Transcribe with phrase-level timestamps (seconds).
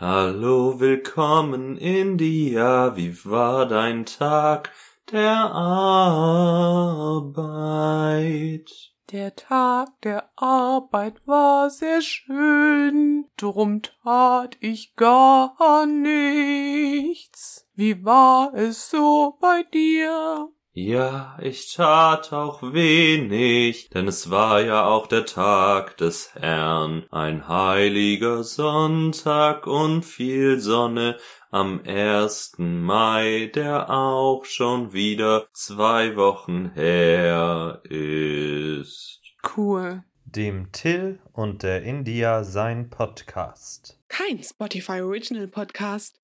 [0.00, 4.70] Hallo, willkommen India, wie war dein Tag
[5.10, 7.32] der Arbeit?
[9.10, 17.66] Der Tag der Arbeit war sehr schön, drum tat ich gar nichts.
[17.74, 20.48] Wie war es so bei dir?
[20.80, 27.48] Ja, ich tat auch wenig, denn es war ja auch der Tag des Herrn, ein
[27.48, 31.16] heiliger Sonntag und viel Sonne
[31.50, 39.20] am ersten Mai, der auch schon wieder zwei Wochen her ist.
[39.56, 40.04] Cool.
[40.26, 43.98] Dem Till und der India sein Podcast.
[44.06, 46.20] Kein Spotify Original Podcast.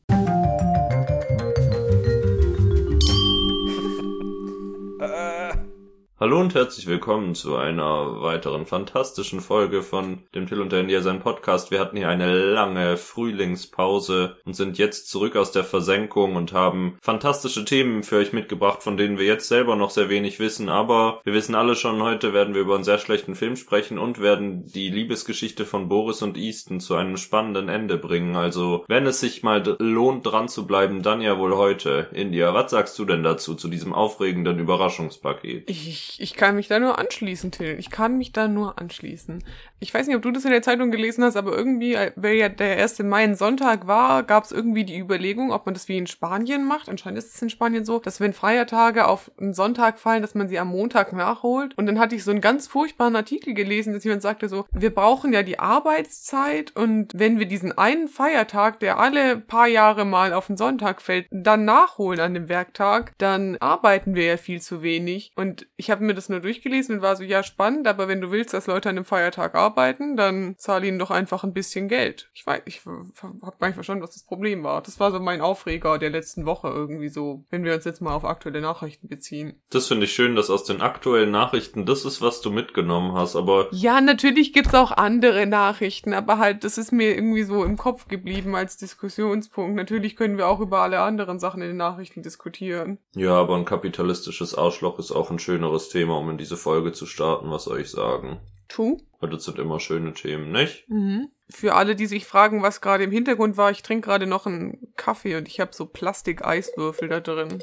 [6.20, 11.02] Hallo und herzlich willkommen zu einer weiteren fantastischen Folge von dem Till und der India
[11.02, 11.72] sein Podcast.
[11.72, 16.98] Wir hatten hier eine lange Frühlingspause und sind jetzt zurück aus der Versenkung und haben
[17.02, 20.68] fantastische Themen für euch mitgebracht, von denen wir jetzt selber noch sehr wenig wissen.
[20.68, 24.20] Aber wir wissen alle schon, heute werden wir über einen sehr schlechten Film sprechen und
[24.20, 28.36] werden die Liebesgeschichte von Boris und Easton zu einem spannenden Ende bringen.
[28.36, 32.06] Also, wenn es sich mal lohnt, dran zu bleiben, dann ja wohl heute.
[32.12, 35.68] India, was sagst du denn dazu, zu diesem aufregenden Überraschungspaket?
[35.68, 37.76] Ich ich, kann mich da nur anschließen, Till.
[37.78, 39.42] Ich kann mich da nur anschließen.
[39.80, 42.36] Ich weiß nicht, ob du das in der Zeitung gelesen hast, aber irgendwie, äh, weil
[42.36, 43.00] ja der 1.
[43.00, 46.64] Mai ein Sonntag war, gab es irgendwie die Überlegung, ob man das wie in Spanien
[46.64, 46.88] macht.
[46.88, 50.48] Anscheinend ist es in Spanien so, dass wenn Feiertage auf einen Sonntag fallen, dass man
[50.48, 51.76] sie am Montag nachholt.
[51.76, 54.94] Und dann hatte ich so einen ganz furchtbaren Artikel gelesen, dass jemand sagte so, wir
[54.94, 60.32] brauchen ja die Arbeitszeit und wenn wir diesen einen Feiertag, der alle paar Jahre mal
[60.32, 64.82] auf den Sonntag fällt, dann nachholen an dem Werktag, dann arbeiten wir ja viel zu
[64.82, 65.32] wenig.
[65.36, 68.30] Und ich habe mir das nur durchgelesen und war so, ja, spannend, aber wenn du
[68.30, 72.30] willst, dass Leute an einem Feiertag arbeiten, dann zahl ihnen doch einfach ein bisschen Geld.
[72.34, 74.82] Ich weiß, ich habe gar nicht verstanden, was das Problem war.
[74.82, 78.14] Das war so mein Aufreger der letzten Woche irgendwie so, wenn wir uns jetzt mal
[78.14, 79.60] auf aktuelle Nachrichten beziehen.
[79.70, 83.36] Das finde ich schön, dass aus den aktuellen Nachrichten das ist, was du mitgenommen hast,
[83.36, 83.68] aber...
[83.72, 88.08] Ja, natürlich gibt's auch andere Nachrichten, aber halt, das ist mir irgendwie so im Kopf
[88.08, 89.76] geblieben als Diskussionspunkt.
[89.76, 92.98] Natürlich können wir auch über alle anderen Sachen in den Nachrichten diskutieren.
[93.14, 97.06] Ja, aber ein kapitalistisches Arschloch ist auch ein schöneres Thema, um in diese Folge zu
[97.06, 98.40] starten, was soll ich sagen?
[98.68, 98.98] Tu.
[99.20, 100.88] Weil das sind immer schöne Themen, nicht?
[100.88, 101.28] Mhm.
[101.48, 104.92] Für alle, die sich fragen, was gerade im Hintergrund war, ich trinke gerade noch einen
[104.96, 107.62] Kaffee und ich habe so Plastik-Eiswürfel da drin.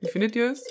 [0.00, 0.64] Wie findet ihr es?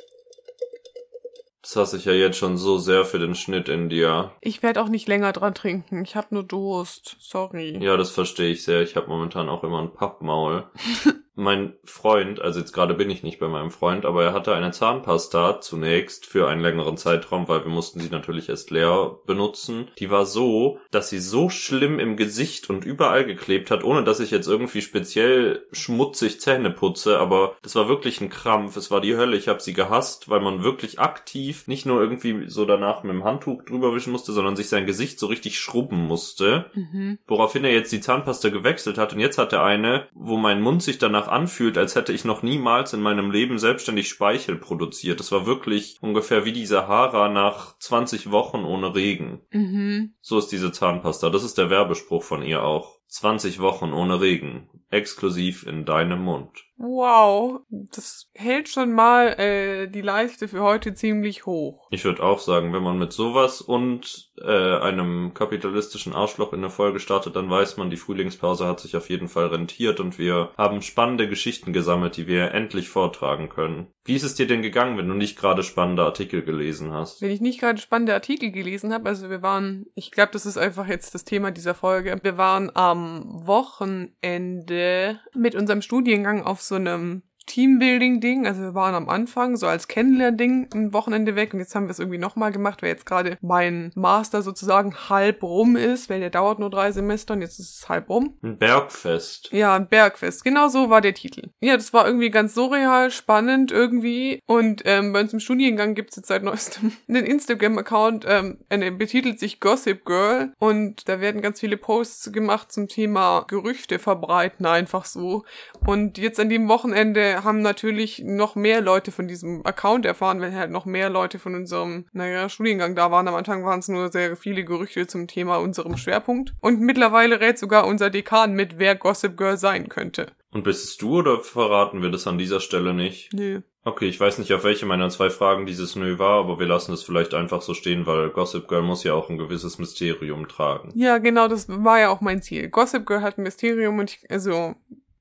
[1.61, 4.31] Das hasse ich ja jetzt schon so sehr für den Schnitt in dir.
[4.39, 6.03] Ich werde auch nicht länger dran trinken.
[6.03, 7.17] Ich habe nur Durst.
[7.19, 7.83] Sorry.
[7.83, 8.83] Ja, das verstehe ich sehr.
[8.83, 10.69] Ich habe momentan auch immer ein Pappmaul.
[11.35, 14.71] mein Freund, also jetzt gerade bin ich nicht bei meinem Freund, aber er hatte eine
[14.71, 19.89] Zahnpasta zunächst für einen längeren Zeitraum, weil wir mussten sie natürlich erst leer benutzen.
[19.99, 24.19] Die war so, dass sie so schlimm im Gesicht und überall geklebt hat, ohne dass
[24.19, 28.77] ich jetzt irgendwie speziell schmutzig Zähne putze, aber das war wirklich ein Krampf.
[28.77, 29.37] Es war die Hölle.
[29.37, 33.23] Ich habe sie gehasst, weil man wirklich aktiv nicht nur irgendwie so danach mit dem
[33.23, 36.65] Handtuch drüber wischen musste, sondern sich sein Gesicht so richtig schrubben musste.
[36.73, 37.19] Mhm.
[37.27, 40.83] Woraufhin er jetzt die Zahnpasta gewechselt hat und jetzt hat er eine, wo mein Mund
[40.83, 45.19] sich danach danach anfühlt, als hätte ich noch niemals in meinem Leben selbstständig Speichel produziert.
[45.19, 49.41] Das war wirklich ungefähr wie die Sahara nach 20 Wochen ohne Regen.
[49.51, 50.13] Mhm.
[50.21, 51.29] So ist diese Zahnpasta.
[51.29, 52.94] Das ist der Werbespruch von ihr auch.
[53.07, 54.69] 20 Wochen ohne Regen.
[54.89, 56.65] Exklusiv in deinem Mund.
[56.77, 61.87] Wow, das hält schon mal äh, die Leiste für heute ziemlich hoch.
[61.89, 66.69] Ich würde auch sagen, wenn man mit sowas und äh, einem kapitalistischen Arschloch in der
[66.69, 70.51] Folge startet, dann weiß man, die Frühlingspause hat sich auf jeden Fall rentiert und wir
[70.57, 73.87] haben spannende Geschichten gesammelt, die wir endlich vortragen können.
[74.03, 77.21] Wie ist es dir denn gegangen, wenn du nicht gerade spannende Artikel gelesen hast?
[77.21, 80.57] Wenn ich nicht gerade spannende Artikel gelesen habe, also wir waren, ich glaube, das ist
[80.57, 82.19] einfach jetzt das Thema dieser Folge.
[82.21, 83.04] Wir waren am
[83.45, 88.47] Wochenende mit unserem Studiengang auf so einem Teambuilding-Ding.
[88.47, 91.91] Also wir waren am Anfang so als Kennenlern-Ding ein Wochenende weg und jetzt haben wir
[91.91, 96.29] es irgendwie nochmal gemacht, weil jetzt gerade mein Master sozusagen halb rum ist, weil der
[96.29, 98.37] dauert nur drei Semester und jetzt ist es halb rum.
[98.41, 99.49] Ein Bergfest.
[99.51, 100.43] Ja, ein Bergfest.
[100.43, 101.49] Genau so war der Titel.
[101.59, 106.11] Ja, das war irgendwie ganz surreal, spannend irgendwie und ähm, bei uns im Studiengang gibt
[106.11, 111.41] es jetzt seit neuestem einen Instagram-Account, ähm, er betitelt sich Gossip Girl und da werden
[111.41, 115.43] ganz viele Posts gemacht zum Thema Gerüchte verbreiten einfach so
[115.85, 120.53] und jetzt an dem Wochenende haben natürlich noch mehr Leute von diesem Account erfahren, weil
[120.53, 123.27] halt noch mehr Leute von unserem, naja, Studiengang da waren.
[123.27, 126.53] Am Anfang waren es nur sehr viele Gerüchte zum Thema unserem Schwerpunkt.
[126.61, 130.31] Und mittlerweile rät sogar unser Dekan mit, wer Gossip Girl sein könnte.
[130.51, 133.33] Und bist es du oder verraten wir das an dieser Stelle nicht?
[133.33, 133.61] Nö.
[133.83, 136.91] Okay, ich weiß nicht, auf welche meiner zwei Fragen dieses Nö war, aber wir lassen
[136.91, 140.91] es vielleicht einfach so stehen, weil Gossip Girl muss ja auch ein gewisses Mysterium tragen.
[140.95, 142.69] Ja, genau, das war ja auch mein Ziel.
[142.69, 144.73] Gossip Girl hat ein Mysterium und ich, also,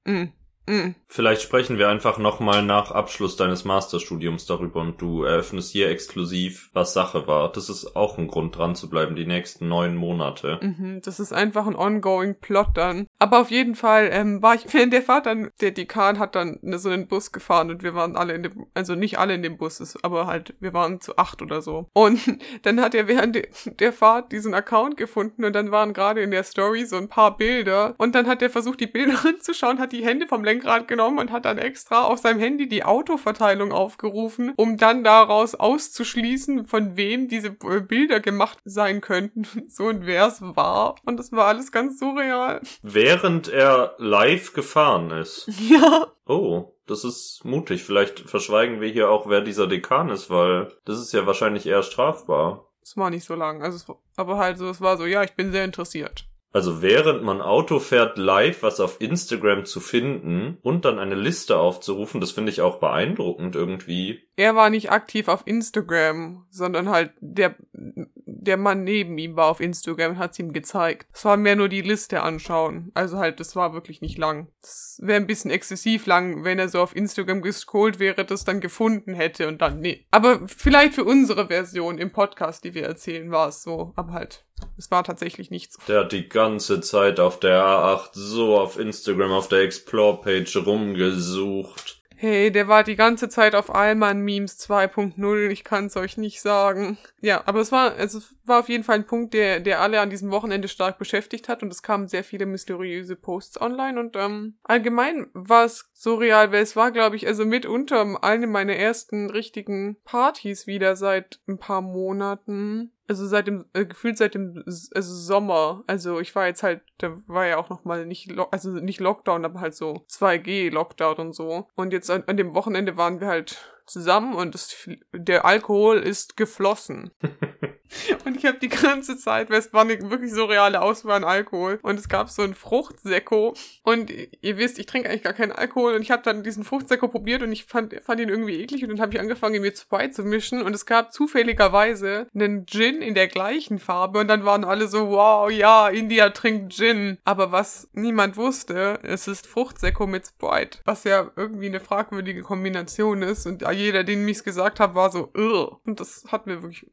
[0.04, 0.28] mh,
[0.66, 0.94] mh.
[1.08, 6.70] Vielleicht sprechen wir einfach nochmal nach Abschluss deines Masterstudiums darüber und du eröffnest hier exklusiv,
[6.72, 7.52] was Sache war.
[7.52, 10.58] Das ist auch ein Grund dran zu bleiben, die nächsten neun Monate.
[10.60, 13.06] Mhm, das ist einfach ein ongoing Plot dann.
[13.20, 16.58] Aber auf jeden Fall ähm, war ich während der Fahrt dann, der Dekan hat dann
[16.62, 19.42] ne, so einen Bus gefahren und wir waren alle in dem, also nicht alle in
[19.42, 21.88] dem Bus, aber halt, wir waren zu acht oder so.
[21.92, 22.20] Und
[22.62, 26.32] dann hat er während de- der Fahrt diesen Account gefunden und dann waren gerade in
[26.32, 29.92] der Story so ein paar Bilder und dann hat er versucht, die Bilder anzuschauen, hat
[29.92, 34.52] die Hände vom Lenkrad genommen und hat dann extra auf seinem Handy die Autoverteilung aufgerufen,
[34.56, 39.46] um dann daraus auszuschließen, von wem diese äh, Bilder gemacht sein könnten.
[39.66, 40.94] So und wer es war.
[41.04, 42.60] Und das war alles ganz surreal.
[42.82, 45.50] Während er live gefahren ist.
[45.64, 46.08] Ja.
[46.26, 47.84] Oh, das ist mutig.
[47.84, 51.82] Vielleicht verschweigen wir hier auch, wer dieser Dekan ist, weil das ist ja wahrscheinlich eher
[51.82, 52.66] strafbar.
[52.82, 53.62] Es war nicht so lang.
[53.62, 53.86] Also es,
[54.16, 56.26] aber halt so, es war so, ja, ich bin sehr interessiert.
[56.54, 61.58] Also während man Auto fährt, live was auf Instagram zu finden und dann eine Liste
[61.58, 64.22] aufzurufen, das finde ich auch beeindruckend irgendwie.
[64.36, 69.58] Er war nicht aktiv auf Instagram, sondern halt der, der Mann neben ihm war auf
[69.58, 71.08] Instagram und hat es ihm gezeigt.
[71.12, 72.92] Es war mehr nur die Liste anschauen.
[72.94, 74.46] Also halt, das war wirklich nicht lang.
[74.60, 78.60] Das wäre ein bisschen exzessiv lang, wenn er so auf Instagram gescrollt wäre, das dann
[78.60, 80.06] gefunden hätte und dann, nee.
[80.12, 83.92] Aber vielleicht für unsere Version im Podcast, die wir erzählen, war es so.
[83.96, 84.44] Aber halt,
[84.76, 85.78] es war tatsächlich nichts.
[85.88, 92.04] Der hat die ganze Zeit auf der A8 so auf Instagram auf der Explore-Page rumgesucht.
[92.16, 96.96] Hey, der war die ganze Zeit auf Allman Memes 2.0, ich kann's euch nicht sagen.
[97.20, 100.08] Ja, aber es war, es war auf jeden Fall ein Punkt, der, der alle an
[100.08, 104.54] diesem Wochenende stark beschäftigt hat und es kamen sehr viele mysteriöse Posts online und ähm,
[104.62, 109.98] allgemein war es surreal, weil es war, glaube ich, also mitunter eine meiner ersten richtigen
[110.04, 112.93] Partys wieder seit ein paar Monaten.
[113.06, 115.84] Also seit dem, äh, gefühlt seit dem also Sommer.
[115.86, 119.44] Also ich war jetzt halt, da war ja auch noch mal nicht, also nicht Lockdown,
[119.44, 121.68] aber halt so 2G Lockdown und so.
[121.74, 126.36] Und jetzt an, an dem Wochenende waren wir halt zusammen und es, der Alkohol ist
[126.36, 127.10] geflossen.
[128.24, 131.24] Und ich habe die ganze Zeit, weil es war eine wirklich so reale Auswahl an
[131.24, 131.78] Alkohol.
[131.82, 133.54] Und es gab so einen Fruchtsäcko.
[133.82, 135.94] Und ihr wisst, ich trinke eigentlich gar keinen Alkohol.
[135.94, 138.82] Und ich habe dann diesen Fruchtsäcko probiert und ich fand, fand ihn irgendwie eklig.
[138.82, 140.62] Und dann habe ich angefangen, ihn mir zu beizumischen.
[140.62, 144.20] Und es gab zufälligerweise einen Gin in der gleichen Farbe.
[144.20, 147.18] Und dann waren alle so, wow, ja, India trinkt Gin.
[147.24, 150.78] Aber was niemand wusste, es ist Fruchtsäcko mit Sprite.
[150.84, 153.46] Was ja irgendwie eine fragwürdige Kombination ist.
[153.46, 155.80] Und jeder, den mich's gesagt hat, war so, Ugh.
[155.84, 156.86] Und das hat mir wirklich,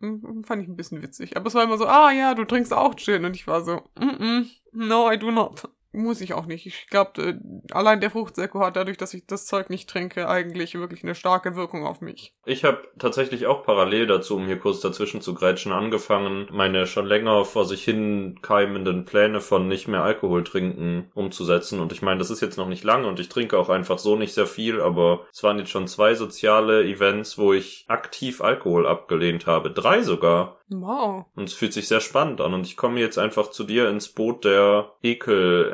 [0.43, 1.37] fand ich ein bisschen witzig.
[1.37, 3.25] Aber es war immer so, ah ja, du trinkst auch Gin.
[3.25, 5.69] Und ich war so, mm, -mm, no, I do not.
[5.93, 6.65] Muss ich auch nicht.
[6.65, 7.35] Ich glaube, äh,
[7.73, 11.57] allein der Fruchtsäcko hat dadurch, dass ich das Zeug nicht trinke, eigentlich wirklich eine starke
[11.57, 12.33] Wirkung auf mich.
[12.45, 17.05] Ich habe tatsächlich auch parallel dazu, um hier kurz dazwischen zu grätschen, angefangen, meine schon
[17.05, 21.81] länger vor sich hin keimenden Pläne von nicht mehr Alkohol trinken umzusetzen.
[21.81, 24.15] Und ich meine, das ist jetzt noch nicht lange und ich trinke auch einfach so
[24.15, 28.87] nicht sehr viel, aber es waren jetzt schon zwei soziale Events, wo ich aktiv Alkohol
[28.87, 29.71] abgelehnt habe.
[29.71, 30.57] Drei sogar.
[30.69, 31.25] Wow.
[31.35, 32.53] Und es fühlt sich sehr spannend an.
[32.53, 34.93] Und ich komme jetzt einfach zu dir ins Boot der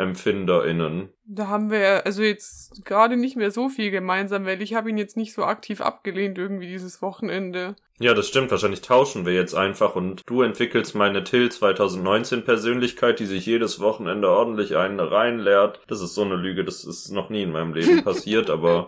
[0.07, 1.09] EkelempfinderInnen.
[1.29, 4.97] Da haben wir also jetzt gerade nicht mehr so viel gemeinsam, weil ich habe ihn
[4.97, 7.75] jetzt nicht so aktiv abgelehnt irgendwie dieses Wochenende.
[7.99, 8.51] Ja, das stimmt.
[8.51, 13.79] Wahrscheinlich tauschen wir jetzt einfach und du entwickelst meine Till 2019 Persönlichkeit, die sich jedes
[13.79, 15.81] Wochenende ordentlich einen reinleert.
[15.87, 18.87] Das ist so eine Lüge, das ist noch nie in meinem Leben passiert, aber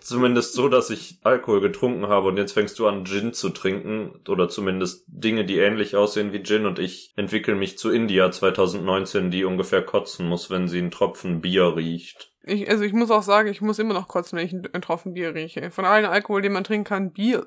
[0.00, 4.12] zumindest so, dass ich Alkohol getrunken habe und jetzt fängst du an Gin zu trinken
[4.26, 9.30] oder zumindest Dinge, die ähnlich aussehen wie Gin und ich entwickle mich zu India 2019,
[9.30, 12.29] die ungefähr kotzen muss, wenn sie einen Tropfen Bier riecht.
[12.42, 15.14] Ich, also ich muss auch sagen, ich muss immer noch kotzen, wenn ich einen Tropfen
[15.14, 15.70] Bier rieche.
[15.70, 17.46] Von allen Alkohol, den man trinken kann, Bier.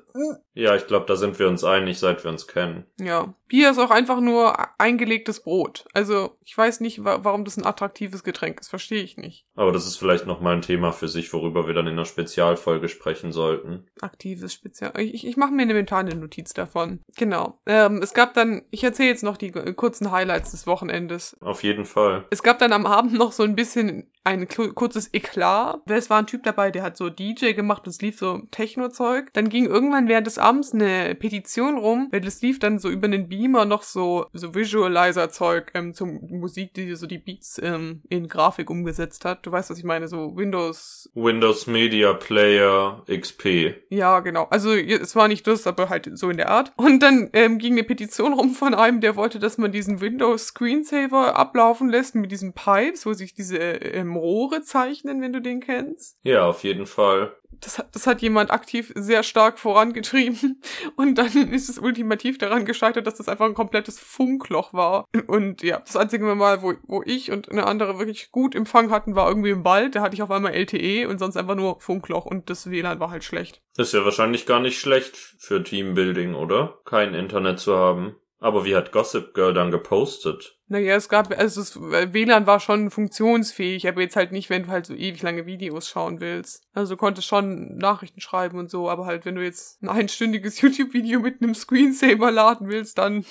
[0.54, 2.84] Ja, ich glaube, da sind wir uns einig, seit wir uns kennen.
[2.98, 3.34] Ja.
[3.48, 5.84] Bier ist auch einfach nur eingelegtes Brot.
[5.92, 8.68] Also ich weiß nicht, wa warum das ein attraktives Getränk ist.
[8.68, 9.46] Verstehe ich nicht.
[9.54, 12.88] Aber das ist vielleicht nochmal ein Thema für sich, worüber wir dann in einer Spezialfolge
[12.88, 13.86] sprechen sollten.
[14.00, 14.92] Aktives Spezial.
[14.98, 17.00] Ich, ich mache mir eine mentale Notiz davon.
[17.16, 17.60] Genau.
[17.66, 21.36] Ähm, es gab dann, ich erzähle jetzt noch die kurzen Highlights des Wochenendes.
[21.40, 22.26] Auf jeden Fall.
[22.30, 25.82] Es gab dann am Abend noch so ein bisschen ein kurzes Eklat.
[25.86, 29.28] Es war ein Typ dabei, der hat so DJ gemacht und es lief so Techno-Zeug.
[29.34, 33.06] Dann ging irgendwann während des Abends eine Petition rum, weil es lief dann so über
[33.06, 38.28] den Beamer noch so, so Visualizer-Zeug ähm, zum Musik, die so die Beats ähm, in
[38.28, 39.44] Grafik umgesetzt hat.
[39.44, 41.10] Du weißt, was ich meine, so Windows.
[41.14, 43.74] Windows Media Player XP.
[43.90, 44.44] Ja, genau.
[44.44, 46.72] Also es war nicht das, aber halt so in der Art.
[46.76, 50.46] Und dann ähm, ging eine Petition rum von einem, der wollte, dass man diesen Windows
[50.46, 55.60] Screensaver ablaufen lässt mit diesen Pipes, wo sich diese ähm, Rohre zeichnen, wenn du den
[55.60, 56.18] kennst.
[56.22, 57.34] Ja, auf jeden Fall.
[57.60, 60.60] das, hat- das hat jemand aktiv sehr stark vorangetrieben.
[60.96, 65.06] Und dann ist es ultimativ daran gescheitert, dass das einfach ein komplettes Funkloch war.
[65.26, 69.14] Und ja, das einzige Mal, wo, wo ich und eine andere wirklich gut Empfang hatten,
[69.14, 69.94] war irgendwie im Wald.
[69.94, 73.10] Da hatte ich auf einmal LTE und sonst einfach nur Funkloch und das WLAN war
[73.10, 73.62] halt schlecht.
[73.76, 76.78] Ist ja wahrscheinlich gar nicht schlecht für Teambuilding, oder?
[76.84, 78.16] Kein Internet zu haben.
[78.40, 80.53] Aber wie hat Gossip Girl dann gepostet?
[80.66, 84.68] Naja, es gab, also das WLAN war schon funktionsfähig, aber jetzt halt nicht, wenn du
[84.68, 86.62] halt so ewig lange Videos schauen willst.
[86.72, 90.60] Also du konntest schon Nachrichten schreiben und so, aber halt, wenn du jetzt ein einstündiges
[90.62, 93.26] YouTube-Video mit einem Screensaver laden willst, dann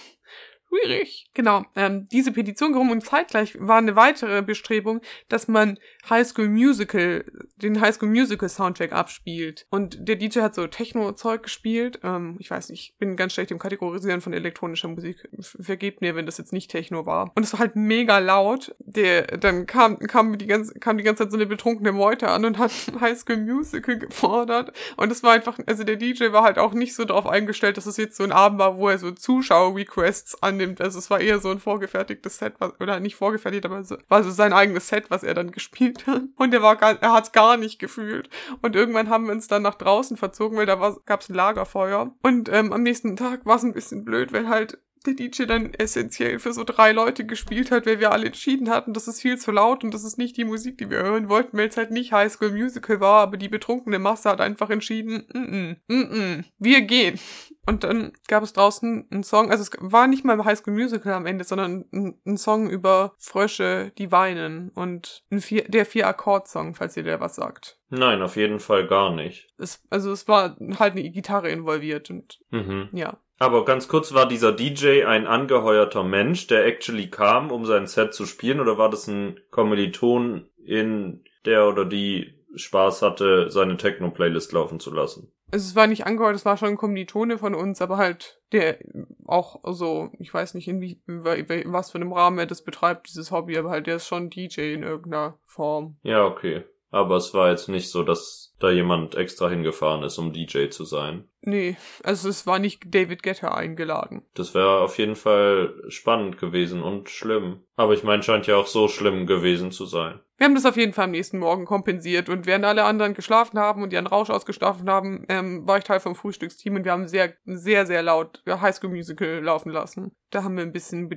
[0.74, 1.28] schwierig.
[1.34, 6.50] Genau, ähm, diese Petition gerum und zeitgleich war eine weitere Bestrebung, dass man High School
[6.50, 7.26] Musical,
[7.58, 9.66] den High School Musical Soundtrack abspielt.
[9.70, 12.00] Und der DJ hat so Techno-Zeug gespielt.
[12.04, 15.28] Ähm, ich weiß nicht, ich bin ganz schlecht im Kategorisieren von elektronischer Musik.
[15.40, 17.32] Vergebt mir, wenn das jetzt nicht Techno war.
[17.36, 18.76] Und es war halt mega laut.
[18.80, 22.46] Der, dann kam, kam die ganze, kam die ganze Zeit so eine betrunkene Meute an
[22.46, 24.74] und hat High School Musical gefordert.
[24.98, 27.86] Und es war einfach, also der DJ war halt auch nicht so darauf eingestellt, dass
[27.86, 30.82] es jetzt so ein Abend war, wo er so Zuschauer-Requests annimmt.
[30.82, 34.24] Also es war eher so ein vorgefertigtes Set, was, oder nicht vorgefertigt, aber so, war
[34.24, 36.24] so sein eigenes Set, was er dann gespielt hat.
[36.38, 38.30] Und er war gar, er hat's gar nicht gefühlt.
[38.62, 42.14] Und irgendwann haben wir uns dann nach draußen verzogen, weil da war, gab's ein Lagerfeuer.
[42.22, 45.74] Und ähm, am nächsten Tag war es ein bisschen blöd, weil halt der DJ dann
[45.74, 49.38] essentiell für so drei Leute gespielt hat, weil wir alle entschieden hatten, das ist viel
[49.38, 51.92] zu laut und das ist nicht die Musik, die wir hören wollten, weil es halt
[51.92, 56.14] nicht High School Musical war, aber die betrunkene Masse hat einfach entschieden, mm -mm, mm
[56.14, 57.20] -mm, wir gehen.
[57.66, 61.14] Und dann gab es draußen einen Song, also es war nicht mal High School Musical
[61.14, 66.76] am Ende, sondern ein, ein Song über Frösche, die weinen und ein vier, der Vier-Akkord-Song,
[66.76, 67.80] falls ihr der was sagt.
[67.90, 69.48] Nein, auf jeden Fall gar nicht.
[69.58, 72.90] Es, also es war halt eine Gitarre involviert und Mhm.
[72.92, 73.18] ja.
[73.44, 78.14] Aber ganz kurz, war dieser DJ ein angeheuerter Mensch, der actually kam, um sein Set
[78.14, 84.54] zu spielen, oder war das ein Kommiliton, in der oder die Spaß hatte, seine Techno-Playlist
[84.54, 85.30] laufen zu lassen?
[85.52, 88.78] Also es war nicht angehört, es war schon ein Kommilitone von uns, aber halt der
[89.26, 93.10] auch so, ich weiß nicht, in, wie, in was für einem Rahmen er das betreibt,
[93.10, 95.98] dieses Hobby, aber halt der ist schon DJ in irgendeiner Form.
[96.02, 96.64] Ja, okay.
[96.94, 100.86] Aber es war jetzt nicht so, dass da jemand extra hingefahren ist, um DJ zu
[100.86, 101.28] sein.
[101.42, 104.22] Nee, also es war nicht David Guetta eingeladen.
[104.36, 107.64] Das wäre auf jeden Fall spannend gewesen und schlimm.
[107.76, 110.20] Aber ich meine, scheint ja auch so schlimm gewesen zu sein.
[110.38, 113.58] Wir haben das auf jeden Fall am nächsten Morgen kompensiert und während alle anderen geschlafen
[113.58, 117.08] haben und ihren Rausch ausgeschlafen haben, ähm, war ich Teil vom Frühstücksteam und wir haben
[117.08, 120.16] sehr, sehr, sehr laut High School Musical laufen lassen.
[120.30, 121.10] Da haben wir ein bisschen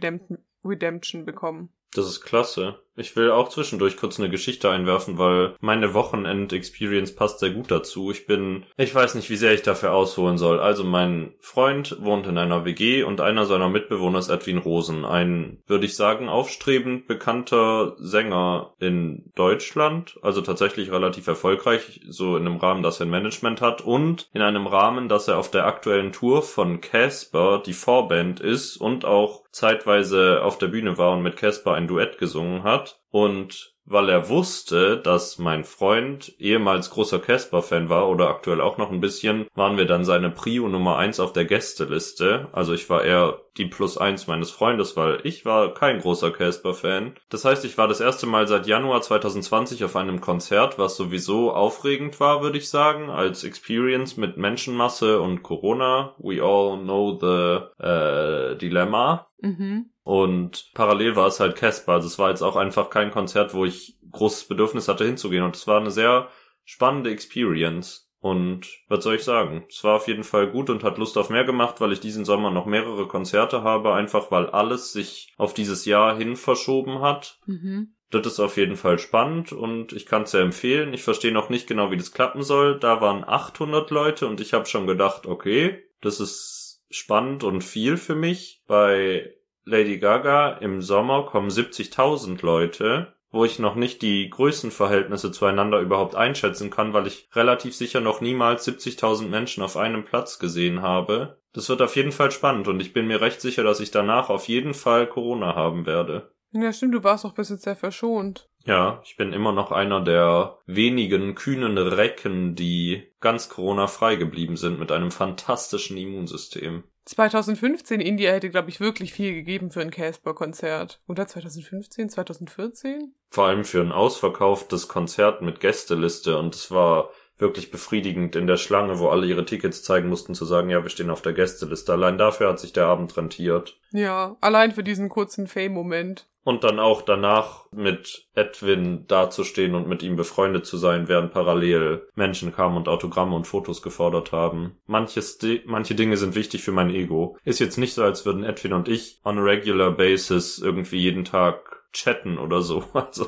[0.65, 1.69] Redemption bekommen.
[1.97, 2.75] Das ist klasse.
[2.97, 8.11] Ich will auch zwischendurch kurz eine Geschichte einwerfen, weil meine Wochenend-Experience passt sehr gut dazu.
[8.11, 10.61] Ich bin, ich weiß nicht, wie sehr ich dafür ausholen soll.
[10.61, 15.63] Also mein Freund wohnt in einer WG und einer seiner Mitbewohner ist Edwin Rosen, ein,
[15.67, 22.57] würde ich sagen, aufstrebend bekannter Sänger in Deutschland, also tatsächlich relativ erfolgreich, so in einem
[22.57, 26.13] Rahmen, dass er ein Management hat und in einem Rahmen, dass er auf der aktuellen
[26.13, 31.37] Tour von Casper die Vorband ist und auch zeitweise auf der Bühne war und mit
[31.37, 33.01] Casper ein Duett gesungen hat.
[33.11, 38.91] Und weil er wusste, dass mein Freund ehemals großer Casper-Fan war oder aktuell auch noch
[38.91, 42.49] ein bisschen, waren wir dann seine Prio Nummer eins auf der Gästeliste.
[42.53, 47.15] Also ich war eher die Plus eins meines Freundes, weil ich war kein großer Casper-Fan.
[47.31, 51.53] Das heißt, ich war das erste Mal seit Januar 2020 auf einem Konzert, was sowieso
[51.53, 56.15] aufregend war, würde ich sagen, als Experience mit Menschenmasse und Corona.
[56.19, 59.29] We all know the äh, Dilemma.
[59.41, 59.91] Mhm.
[60.07, 61.95] Und parallel war es halt Casper.
[61.95, 65.43] Also es war jetzt auch einfach kein Konzert, wo ich großes Bedürfnis hatte hinzugehen.
[65.43, 66.29] Und es war eine sehr
[66.65, 68.09] spannende Experience.
[68.21, 69.65] Und was soll ich sagen?
[69.69, 72.25] Es war auf jeden Fall gut und hat Lust auf mehr gemacht, weil ich diesen
[72.25, 77.41] Sommer noch mehrere Konzerte habe, einfach weil alles sich auf dieses Jahr hin verschoben hat.
[77.47, 77.97] Mhm.
[78.11, 80.95] Das ist auf jeden Fall spannend und ich kann es sehr empfehlen.
[80.95, 82.79] Ich verstehe noch nicht genau, wie das klappen soll.
[82.79, 87.97] Da waren 800 Leute und ich habe schon gedacht, okay, das ist spannend und viel
[87.97, 88.63] für mich.
[88.69, 89.36] Bei
[89.69, 96.15] Lady Gaga im Sommer kommen 70.000 Leute, wo ich noch nicht die Größenverhältnisse zueinander überhaupt
[96.15, 101.41] einschätzen kann, weil ich relativ sicher noch niemals 70.000 Menschen auf einem Platz gesehen habe.
[101.53, 104.31] Das wird auf jeden Fall spannend und ich bin mir recht sicher, dass ich danach
[104.31, 106.31] auf jeden Fall Corona haben werde.
[106.53, 108.49] Ja, stimmt, du warst auch bis jetzt sehr verschont.
[108.65, 114.79] Ja, ich bin immer noch einer der wenigen kühnen Recken, die ganz Corona-frei geblieben sind
[114.79, 116.85] mit einem fantastischen Immunsystem.
[117.07, 121.01] 2015 India hätte, glaube ich, wirklich viel gegeben für ein Casper-Konzert.
[121.07, 123.15] Oder 2015, 2014?
[123.31, 128.57] Vor allem für ein ausverkauftes Konzert mit Gästeliste und es war wirklich befriedigend in der
[128.57, 131.93] Schlange, wo alle ihre Tickets zeigen mussten, zu sagen, ja, wir stehen auf der Gästeliste.
[131.93, 133.79] Allein dafür hat sich der Abend rentiert.
[133.93, 136.27] Ja, allein für diesen kurzen Fame-Moment.
[136.47, 142.07] Und dann auch danach mit Edwin dazustehen und mit ihm befreundet zu sein, während parallel
[142.15, 144.77] Menschen kamen und Autogramme und Fotos gefordert haben.
[144.87, 147.37] Manches, manche Dinge sind wichtig für mein Ego.
[147.43, 151.25] Ist jetzt nicht so, als würden Edwin und ich on a regular basis irgendwie jeden
[151.25, 152.85] Tag chatten oder so.
[152.95, 153.27] Also,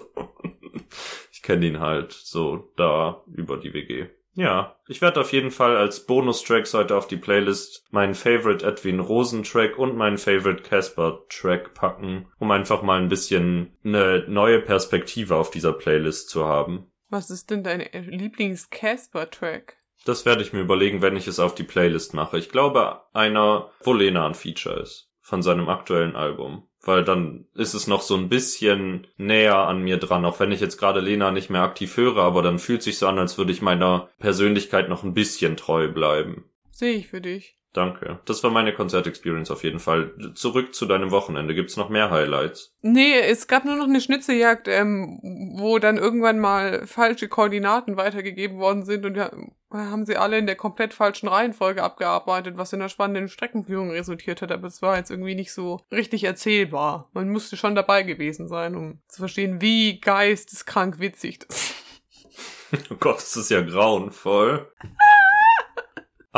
[1.33, 4.07] ich kenne ihn halt so da über die WG.
[4.39, 9.01] Ja, ich werde auf jeden Fall als Bonustracks heute auf die Playlist meinen Favorite Edwin
[9.01, 14.61] Rosen Track und meinen Favorite Casper Track packen, um einfach mal ein bisschen eine neue
[14.61, 16.87] Perspektive auf dieser Playlist zu haben.
[17.09, 19.77] Was ist denn dein Lieblings-Casper Track?
[20.05, 22.39] Das werde ich mir überlegen, wenn ich es auf die Playlist mache.
[22.39, 25.08] Ich glaube, einer, wo Lena ein Feature ist.
[25.29, 29.99] Von seinem aktuellen Album weil dann ist es noch so ein bisschen näher an mir
[29.99, 32.99] dran, auch wenn ich jetzt gerade Lena nicht mehr aktiv höre, aber dann fühlt sich
[32.99, 36.45] so an, als würde ich meiner Persönlichkeit noch ein bisschen treu bleiben.
[36.71, 37.58] Sehe ich für dich.
[37.73, 38.19] Danke.
[38.25, 40.13] Das war meine Konzertexperience auf jeden Fall.
[40.35, 41.55] Zurück zu deinem Wochenende.
[41.55, 42.75] Gibt's noch mehr Highlights?
[42.81, 45.21] Nee, es gab nur noch eine Schnitzeljagd, ähm,
[45.59, 49.31] wo dann irgendwann mal falsche Koordinaten weitergegeben worden sind und ja,
[49.71, 54.41] haben sie alle in der komplett falschen Reihenfolge abgearbeitet, was in einer spannenden Streckenführung resultiert
[54.41, 57.11] hat, aber es war jetzt irgendwie nicht so richtig erzählbar.
[57.13, 61.75] Man musste schon dabei gewesen sein, um zu verstehen, wie geisteskrank witzig das
[62.91, 64.71] Oh Gott, das ist ja grauenvoll.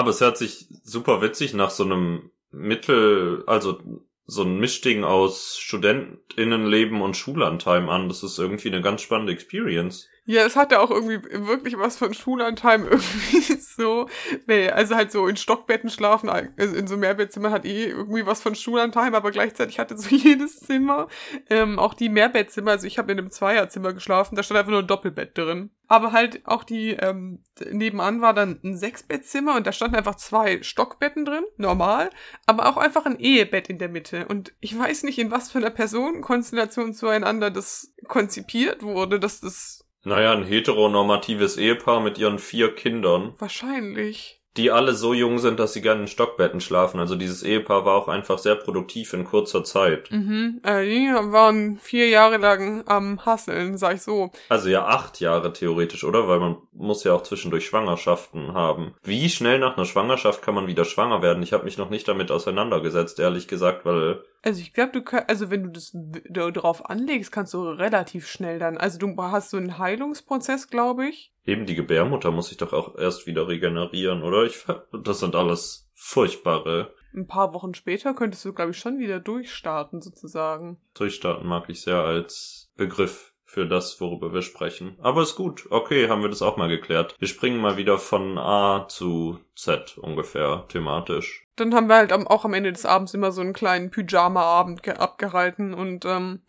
[0.01, 3.83] Aber es hört sich super witzig nach so einem Mittel, also
[4.25, 8.09] so ein Mischding aus Studentinnenleben und Schulantime an.
[8.09, 10.09] Das ist irgendwie eine ganz spannende Experience.
[10.31, 14.09] Ja, es hatte auch irgendwie wirklich was von Schulantime irgendwie so.
[14.47, 18.41] Nee, also halt so in Stockbetten schlafen, also in so Mehrbettzimmern hat eh irgendwie was
[18.41, 21.09] von Schulantime, aber gleichzeitig hatte so jedes Zimmer,
[21.49, 24.83] ähm, auch die Mehrbettzimmer, also ich habe in einem Zweierzimmer geschlafen, da stand einfach nur
[24.83, 25.71] ein Doppelbett drin.
[25.89, 30.63] Aber halt auch die, ähm, nebenan war dann ein Sechsbettzimmer und da standen einfach zwei
[30.63, 32.09] Stockbetten drin, normal,
[32.47, 34.29] aber auch einfach ein Ehebett in der Mitte.
[34.29, 39.90] Und ich weiß nicht, in was für einer Personenkonstellation zueinander das konzipiert wurde, dass das
[40.05, 43.35] naja, ein heteronormatives Ehepaar mit ihren vier Kindern.
[43.39, 46.99] Wahrscheinlich die alle so jung sind, dass sie gerne in Stockbetten schlafen.
[46.99, 50.11] Also dieses Ehepaar war auch einfach sehr produktiv in kurzer Zeit.
[50.11, 50.61] Mhm.
[50.65, 54.33] Äh, die waren vier Jahre lang am Hasseln, sag ich so.
[54.49, 56.27] Also ja, acht Jahre theoretisch, oder?
[56.27, 58.95] Weil man muss ja auch zwischendurch Schwangerschaften haben.
[59.05, 61.43] Wie schnell nach einer Schwangerschaft kann man wieder schwanger werden?
[61.45, 65.29] Ich habe mich noch nicht damit auseinandergesetzt, ehrlich gesagt, weil also ich glaube, du kannst,
[65.29, 65.93] also wenn du das
[66.31, 68.79] darauf anlegst, kannst du relativ schnell dann.
[68.79, 71.33] Also du hast so einen Heilungsprozess, glaube ich.
[71.45, 74.45] Eben die Gebärmutter muss sich doch auch erst wieder regenerieren, oder?
[74.45, 74.65] Ich,
[75.05, 76.95] das sind alles furchtbare.
[77.15, 80.79] Ein paar Wochen später könntest du, glaube ich, schon wieder durchstarten, sozusagen.
[80.95, 84.97] Durchstarten mag ich sehr als Begriff für das, worüber wir sprechen.
[85.03, 85.67] Aber ist gut.
[85.71, 87.17] Okay, haben wir das auch mal geklärt.
[87.19, 91.49] Wir springen mal wieder von A zu Z ungefähr thematisch.
[91.57, 95.75] Dann haben wir halt auch am Ende des Abends immer so einen kleinen Pyjama-Abend abgehalten
[95.75, 96.43] und ähm,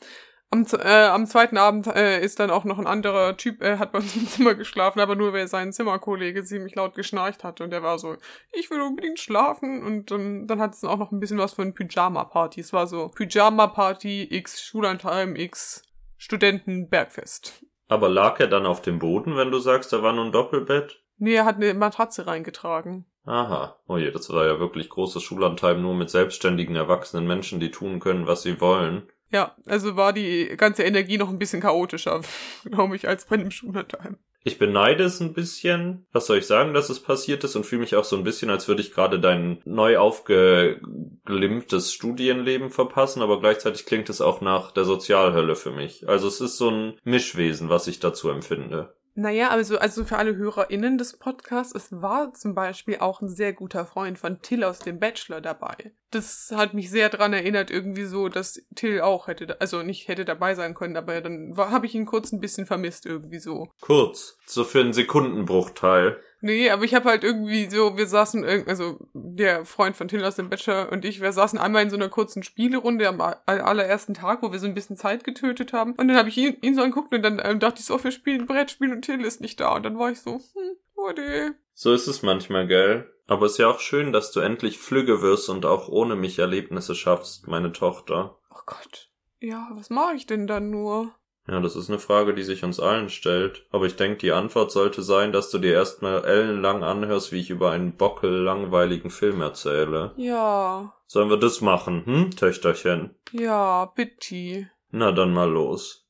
[0.51, 3.93] am, äh, am zweiten Abend äh, ist dann auch noch ein anderer Typ, äh, hat
[3.93, 7.71] bei uns im Zimmer geschlafen, aber nur weil sein Zimmerkollege ziemlich laut geschnarcht hatte und
[7.71, 8.15] der war so,
[8.51, 11.73] ich will unbedingt schlafen und ähm, dann hat es auch noch ein bisschen was von
[11.73, 12.61] Pyjama-Party.
[12.61, 15.83] Es war so Pyjama-Party x Schulantime x
[16.21, 17.65] Studentenbergfest.
[17.87, 21.03] Aber lag er dann auf dem Boden, wenn du sagst, da war nur ein Doppelbett?
[21.17, 23.05] Nee, er hat eine Matratze reingetragen.
[23.25, 23.79] Aha.
[23.87, 27.99] Oh je, das war ja wirklich großes Schulantime nur mit selbstständigen erwachsenen Menschen, die tun
[27.99, 29.09] können, was sie wollen.
[29.31, 32.21] Ja, also war die ganze Energie noch ein bisschen chaotischer,
[32.65, 34.17] glaube ich, als bei dem Schulantime.
[34.43, 37.81] Ich beneide es ein bisschen, was soll ich sagen, dass es passiert ist und fühle
[37.81, 43.39] mich auch so ein bisschen, als würde ich gerade dein neu aufgeglimmtes Studienleben verpassen, aber
[43.39, 46.09] gleichzeitig klingt es auch nach der Sozialhölle für mich.
[46.09, 48.95] Also es ist so ein Mischwesen, was ich dazu empfinde.
[49.13, 53.53] Naja, also, also für alle HörerInnen des Podcasts, es war zum Beispiel auch ein sehr
[53.53, 55.93] guter Freund von Till aus dem Bachelor dabei.
[56.11, 60.25] Das hat mich sehr dran erinnert, irgendwie so, dass Till auch hätte, also nicht hätte
[60.25, 63.69] dabei sein können, aber dann habe ich ihn kurz ein bisschen vermisst, irgendwie so.
[63.81, 66.21] Kurz, so für einen Sekundenbruchteil.
[66.43, 70.35] Nee, aber ich habe halt irgendwie so, wir saßen, also der Freund von Till aus
[70.35, 74.41] dem Bachelor und ich, wir saßen einmal in so einer kurzen Spielerunde am allerersten Tag,
[74.41, 75.93] wo wir so ein bisschen Zeit getötet haben.
[75.93, 78.11] Und dann habe ich ihn, ihn so angeguckt und dann ähm, dachte ich so, wir
[78.11, 79.75] spielen Brettspiel und Till ist nicht da.
[79.75, 81.51] Und dann war ich so, hm, oh nee.
[81.73, 83.11] So ist es manchmal, gell?
[83.27, 86.39] Aber es ist ja auch schön, dass du endlich flügge wirst und auch ohne mich
[86.39, 88.39] Erlebnisse schaffst, meine Tochter.
[88.49, 89.09] Oh Gott.
[89.39, 91.13] Ja, was mache ich denn dann nur?
[91.51, 93.65] Ja, das ist eine Frage, die sich uns allen stellt.
[93.71, 97.49] Aber ich denke, die Antwort sollte sein, dass du dir erstmal ellenlang anhörst, wie ich
[97.49, 100.13] über einen bockel langweiligen Film erzähle.
[100.15, 100.93] Ja.
[101.07, 103.15] Sollen wir das machen, hm, Töchterchen?
[103.33, 104.69] Ja, bitte.
[104.91, 106.07] Na dann mal los.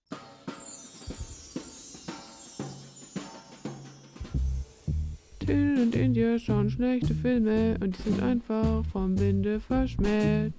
[5.40, 10.54] Till und India schauen schlechte Filme und die sind einfach vom Winde verschmäht.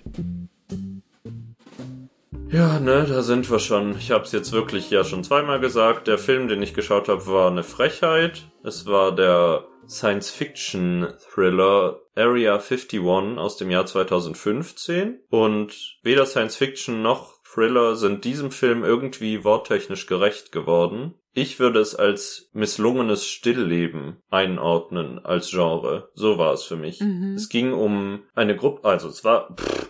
[2.53, 3.97] Ja, ne, da sind wir schon.
[3.97, 6.07] Ich habe es jetzt wirklich ja schon zweimal gesagt.
[6.07, 8.43] Der Film, den ich geschaut habe, war eine Frechheit.
[8.63, 13.01] Es war der Science-Fiction-Thriller Area 51
[13.39, 15.21] aus dem Jahr 2015.
[15.31, 21.15] Und weder Science-Fiction noch Thriller sind diesem Film irgendwie worttechnisch gerecht geworden.
[21.35, 26.11] Ich würde es als misslungenes Stillleben einordnen als Genre.
[26.15, 27.01] So war es für mich.
[27.01, 27.33] Mhm.
[27.35, 29.82] Es ging um eine Gruppe, also es war, pff,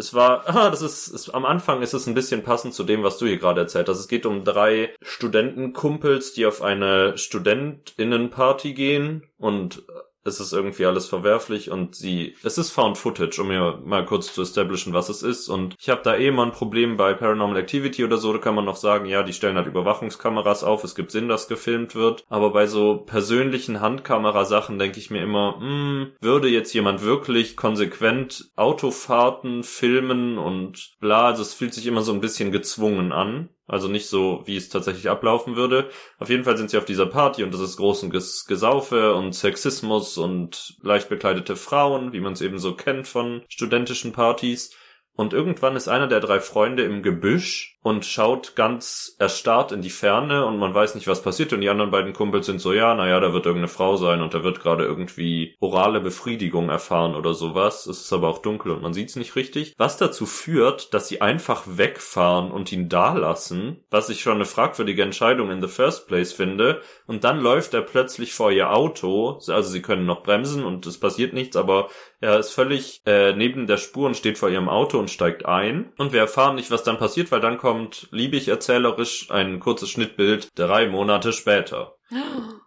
[0.00, 3.04] es war, ah, das ist, es, am Anfang ist es ein bisschen passend zu dem,
[3.04, 4.00] was du hier gerade erzählt hast.
[4.00, 9.84] Es geht um drei Studentenkumpels, die auf eine Studentinnenparty gehen und
[10.24, 14.32] es ist irgendwie alles verwerflich und sie, es ist Found Footage, um mir mal kurz
[14.32, 15.48] zu establishen, was es ist.
[15.48, 18.54] Und ich habe da eh mal ein Problem bei Paranormal Activity oder so, da kann
[18.54, 22.24] man noch sagen, ja, die stellen halt Überwachungskameras auf, es gibt Sinn, dass gefilmt wird.
[22.28, 28.50] Aber bei so persönlichen Handkamerasachen denke ich mir immer, hm, würde jetzt jemand wirklich konsequent
[28.56, 33.48] Autofahrten filmen und bla, also es fühlt sich immer so ein bisschen gezwungen an.
[33.70, 35.90] Also nicht so, wie es tatsächlich ablaufen würde.
[36.18, 39.32] Auf jeden Fall sind sie auf dieser Party und das ist großen Ges Gesaufe und
[39.32, 44.74] Sexismus und leicht bekleidete Frauen, wie man es eben so kennt von studentischen Partys.
[45.14, 49.90] Und irgendwann ist einer der drei Freunde im Gebüsch und schaut ganz erstarrt in die
[49.90, 51.52] Ferne und man weiß nicht, was passiert.
[51.52, 54.34] Und die anderen beiden Kumpels sind so, ja, naja, da wird irgendeine Frau sein und
[54.34, 57.86] da wird gerade irgendwie orale Befriedigung erfahren oder sowas.
[57.86, 59.74] Es ist aber auch dunkel und man sieht es nicht richtig.
[59.78, 64.44] Was dazu führt, dass sie einfach wegfahren und ihn da lassen, was ich schon eine
[64.44, 66.82] fragwürdige Entscheidung in the first place finde.
[67.06, 69.40] Und dann läuft er plötzlich vor ihr Auto.
[69.48, 71.88] Also sie können noch bremsen und es passiert nichts, aber
[72.20, 75.92] er ist völlig äh, neben der Spur und steht vor ihrem Auto und steigt ein.
[75.96, 77.69] Und wir erfahren nicht, was dann passiert, weil dann kommt
[78.10, 81.96] liebig erzählerisch ein kurzes Schnittbild drei Monate später.